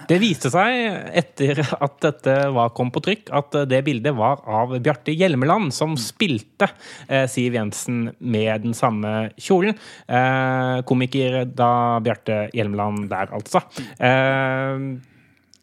det 0.08 0.18
viste 0.22 0.50
seg, 0.52 0.96
etter 1.22 1.62
at 1.62 1.98
dette 2.04 2.36
var, 2.54 2.72
kom 2.76 2.92
på 2.94 3.02
trykk, 3.04 3.30
at 3.34 3.56
det 3.70 3.82
bildet 3.86 4.16
var 4.16 4.42
av 4.46 4.74
Bjarte 4.82 5.14
Hjelmeland, 5.14 5.72
som 5.74 5.96
spilte 6.00 6.68
eh, 7.08 7.26
Siv 7.30 7.56
Jensen 7.58 8.10
med 8.18 8.66
den 8.66 8.76
samme 8.76 9.30
kjolen. 9.40 9.78
Eh, 10.08 10.82
komiker 10.88 11.42
da 11.46 11.72
Bjarte 12.04 12.46
Hjelmeland 12.56 13.08
der, 13.12 13.32
altså. 13.36 13.64
Eh, 13.98 15.10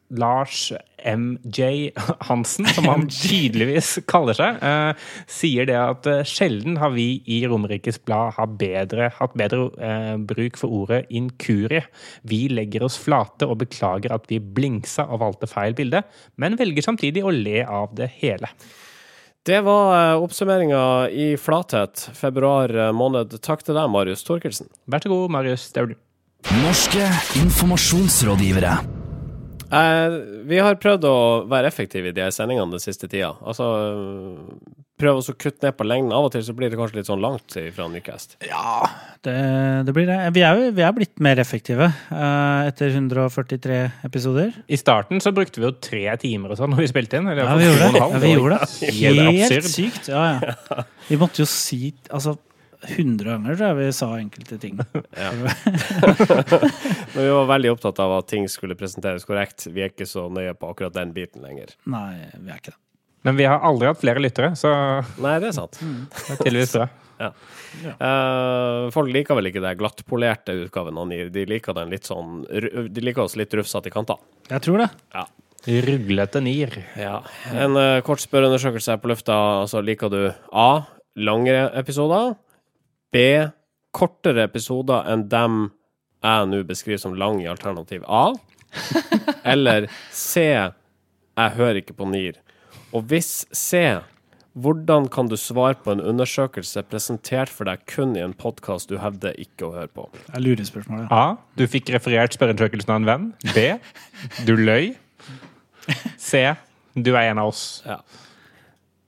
Lars 0.09 0.71
MJ 1.05 1.91
Hansen, 2.27 2.65
som 2.65 2.87
han 2.89 3.07
tydeligvis 3.11 3.99
kaller 4.09 4.37
seg, 4.37 4.57
eh, 4.65 5.07
sier 5.29 5.69
det 5.69 5.77
at 5.77 6.09
eh, 6.09 6.25
sjelden 6.27 6.79
har 6.81 6.93
vi 6.95 7.21
i 7.29 7.41
Romerikes 7.49 8.01
Blad 8.05 8.35
hatt 8.39 8.57
bedre, 8.59 9.11
hatt 9.19 9.37
bedre 9.39 9.69
eh, 9.77 10.15
bruk 10.17 10.59
for 10.59 10.81
ordet 10.81 11.03
inkurie. 11.13 11.85
Vi 12.27 12.47
legger 12.51 12.87
oss 12.87 12.99
flate 12.99 13.47
og 13.47 13.61
beklager 13.63 14.15
at 14.15 14.27
vi 14.31 14.41
blingsa 14.41 15.07
og 15.07 15.23
valgte 15.23 15.49
feil 15.51 15.77
bilde, 15.77 16.03
men 16.41 16.59
velger 16.59 16.85
samtidig 16.85 17.25
å 17.25 17.33
le 17.33 17.63
av 17.65 17.93
det 17.97 18.11
hele. 18.19 18.51
Det 19.47 19.61
var 19.65 20.19
oppsummeringa 20.19 20.81
i 21.15 21.31
flathet 21.39 22.09
februar 22.13 22.91
måned. 22.93 23.39
Takk 23.41 23.63
til 23.65 23.79
deg, 23.79 23.87
Marius 23.89 24.25
Torkelsen. 24.27 24.67
Vær 24.85 25.01
så 25.01 25.09
god, 25.09 25.31
Marius 25.33 25.71
Det 25.73 25.81
er 25.81 25.93
du. 25.93 25.99
Norske 26.59 27.07
informasjonsrådgivere. 27.39 28.77
Eh, 29.69 30.17
vi 30.49 30.60
har 30.63 30.79
prøvd 30.82 31.05
å 31.05 31.15
være 31.49 31.69
effektive 31.69 32.10
i 32.10 32.15
de 32.15 32.23
her 32.25 32.34
sendingene 32.34 32.73
den 32.73 32.82
siste 32.84 33.10
tida. 33.10 33.36
Altså 33.45 33.67
prøve 34.99 35.21
å 35.21 35.36
kutte 35.39 35.63
ned 35.63 35.77
på 35.77 35.86
lengden. 35.88 36.12
Av 36.15 36.27
og 36.27 36.34
til 36.34 36.43
så 36.43 36.55
blir 36.58 36.71
det 36.71 36.79
kanskje 36.79 36.99
litt 36.99 37.08
sånn 37.10 37.21
langt 37.23 37.55
fra 37.75 37.88
Newcast. 37.91 38.36
Ja, 38.49 38.89
det, 39.25 39.36
det 39.88 39.95
blir 39.95 40.10
det. 40.10 40.17
Vi 40.36 40.43
er 40.43 40.60
jo 40.60 40.73
vi 40.75 40.84
er 40.86 40.95
blitt 40.97 41.21
mer 41.23 41.39
effektive 41.41 41.88
eh, 41.88 42.67
etter 42.67 42.91
143 42.97 43.79
episoder. 44.10 44.51
I 44.67 44.79
starten 44.79 45.23
så 45.23 45.34
brukte 45.36 45.62
vi 45.62 45.69
jo 45.69 45.73
tre 45.77 46.03
timer 46.21 46.53
og 46.55 46.60
sånn 46.60 46.73
når 46.75 46.84
vi 46.84 46.91
spilte 46.91 47.21
inn. 47.21 47.32
eller 47.32 47.45
Ja, 47.45 47.55
vi 47.60 47.69
gjorde 47.69 47.88
det. 47.93 48.03
Ja, 48.03 48.21
vi 48.25 48.36
gjorde 48.36 48.60
det. 48.60 48.93
Helt 48.99 49.53
Helt 49.55 49.71
sykt. 49.71 50.12
Ja, 50.12 50.27
ja. 50.41 50.84
Vi 51.10 51.17
måtte 51.21 51.43
jo 51.43 51.49
si 51.49 51.93
altså 52.10 52.36
100 52.87 53.27
ganger 53.27 53.57
tror 53.57 53.67
jeg 53.67 53.77
vi 53.79 53.87
sa 53.95 54.07
enkelte 54.15 54.57
ting. 54.61 54.77
Men 57.13 57.23
vi 57.23 57.31
var 57.35 57.49
veldig 57.49 57.73
opptatt 57.75 57.99
av 58.03 58.13
at 58.19 58.29
ting 58.31 58.47
skulle 58.51 58.77
presenteres 58.79 59.27
korrekt. 59.27 59.67
Vi 59.67 59.83
er 59.83 59.91
ikke 59.91 60.07
så 60.09 60.27
nøye 60.31 60.53
på 60.55 60.71
akkurat 60.71 60.95
den 60.95 61.11
biten 61.15 61.43
lenger. 61.43 61.73
Nei, 61.89 62.13
vi 62.37 62.53
er 62.53 62.61
ikke 62.61 62.75
det. 62.75 62.81
Men 63.27 63.35
vi 63.35 63.49
har 63.49 63.65
aldri 63.67 63.89
hatt 63.89 63.99
flere 63.99 64.21
lyttere, 64.23 64.53
så 64.55 64.71
Nei, 65.25 65.35
det 65.43 65.51
er 65.51 65.57
sant. 65.57 65.81
det 65.81 66.35
er 66.35 66.39
tydeligvis 66.39 66.75
bra. 66.77 66.87
Uh, 67.99 68.87
folk 68.95 69.11
liker 69.11 69.35
vel 69.35 69.49
ikke 69.49 69.63
den 69.63 69.79
glattpolerte 69.81 70.55
utgaven 70.63 70.99
han 71.01 71.11
gir. 71.11 71.33
De 71.35 71.43
liker 71.49 71.75
den 71.75 71.91
litt 71.91 72.07
sånn 72.07 72.45
De 72.47 73.03
liker 73.03 73.25
oss 73.25 73.35
litt 73.39 73.53
rufsete 73.59 73.91
i 73.91 73.93
kantene. 73.93 74.23
Jeg 74.47 74.63
tror 74.63 74.85
det. 74.85 74.89
Ja. 75.11 75.25
Ruglete 75.89 76.39
nier. 76.39 76.71
Ja. 76.95 77.17
En 77.51 77.75
uh, 77.75 77.99
kort 78.07 78.23
spørreundersøkelse 78.23 78.95
her 78.95 79.03
på 79.03 79.11
lufta. 79.11 79.35
Altså, 79.65 79.83
liker 79.83 80.13
du 80.13 80.21
A. 80.55 80.69
Langere 81.19 81.67
episoder? 81.75 82.37
B. 83.13 83.23
Kortere 83.95 84.45
episoder 84.45 85.07
enn 85.09 85.25
dem 85.31 85.71
jeg 86.19 86.49
nå 86.51 86.59
beskriver 86.67 86.99
som 87.01 87.15
lang 87.17 87.39
i 87.41 87.47
alternativ 87.49 88.03
A? 88.05 88.33
Eller 89.53 89.87
C. 90.11 90.43
Jeg 91.39 91.55
hører 91.55 91.79
ikke 91.81 91.95
på 91.97 92.07
NIR. 92.09 92.37
Og 92.93 93.07
hvis 93.09 93.45
C. 93.55 93.99
Hvordan 94.59 95.05
kan 95.13 95.29
du 95.29 95.37
svare 95.39 95.77
på 95.79 95.93
en 95.93 96.01
undersøkelse 96.01 96.81
presentert 96.89 97.51
for 97.53 97.69
deg 97.69 97.83
kun 97.87 98.15
i 98.17 98.23
en 98.25 98.33
podkast 98.35 98.89
du 98.89 98.97
hevder 98.99 99.37
ikke 99.39 99.67
å 99.67 99.75
høre 99.75 99.91
på? 99.93 100.07
Jeg 100.33 100.43
lurer 100.43 100.67
spørsmålet. 100.67 101.13
A. 101.13 101.37
Du 101.55 101.63
fikk 101.69 101.93
referert 101.93 102.35
spørreundersøkelsen 102.35 102.91
av 102.91 102.99
en 102.99 103.07
venn. 103.07 103.27
B. 103.53 103.67
Du 104.49 104.55
løy. 104.57 104.91
C. 106.17 106.49
Du 106.97 107.13
er 107.13 107.29
en 107.29 107.43
av 107.45 107.53
oss. 107.53 107.63
Ja. 107.87 108.01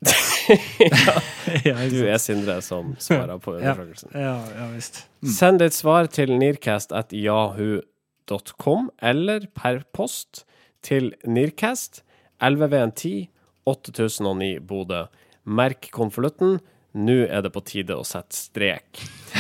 Ja, 1.68 1.76
Du 1.92 2.00
er 2.08 2.18
Sindre 2.22 2.62
som 2.64 2.94
svarer 3.02 3.38
på 3.42 3.52
undersøkelsen. 3.58 4.10
ja, 4.16 4.38
ja 4.56 4.66
visst. 4.76 4.96
Send 5.38 5.60
ditt 5.62 5.74
svar 5.78 6.08
til 6.12 6.30
nearcast.yahoo.com 6.38 8.90
eller 9.02 9.40
per 9.58 9.82
post 9.94 10.46
til 10.86 11.14
Nearcast 11.28 12.04
11V10 12.42 13.28
8009 13.70 14.60
Bodø. 14.66 15.04
Merk 15.46 15.90
konvolutten. 15.94 16.60
Nå 16.98 17.20
er 17.30 17.42
det 17.46 17.52
på 17.56 17.62
tide 17.64 17.96
å 17.96 18.04
sette 18.08 18.36
strek. 18.36 19.02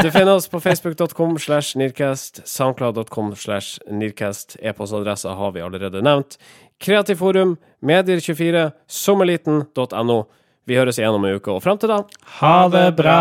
Du 0.00 0.08
finner 0.10 0.32
oss 0.34 0.48
på 0.50 0.58
facebook.com 0.58 1.36
slash 1.38 1.76
nearcast, 1.78 2.40
soundcloud.com 2.48 3.28
slash 3.38 3.76
nearcast. 3.92 4.56
E-postadresser 4.64 5.36
har 5.38 5.52
vi 5.54 5.60
allerede 5.62 6.00
nevnt. 6.02 6.38
Kreativforum, 6.80 7.58
medier24, 7.84 8.70
sommerliten.no. 8.88 10.18
Vi 10.64 10.78
høres 10.78 10.98
igjen 11.00 11.16
om 11.16 11.24
en 11.28 11.36
uke, 11.36 11.52
og 11.52 11.60
fram 11.64 11.78
til 11.80 11.92
da 11.92 11.98
Ha 12.40 12.56
det 12.72 12.86
bra! 12.96 13.18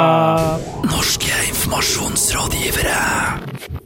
Norske 0.87 1.33
informasjonsrådgivere. 1.49 3.78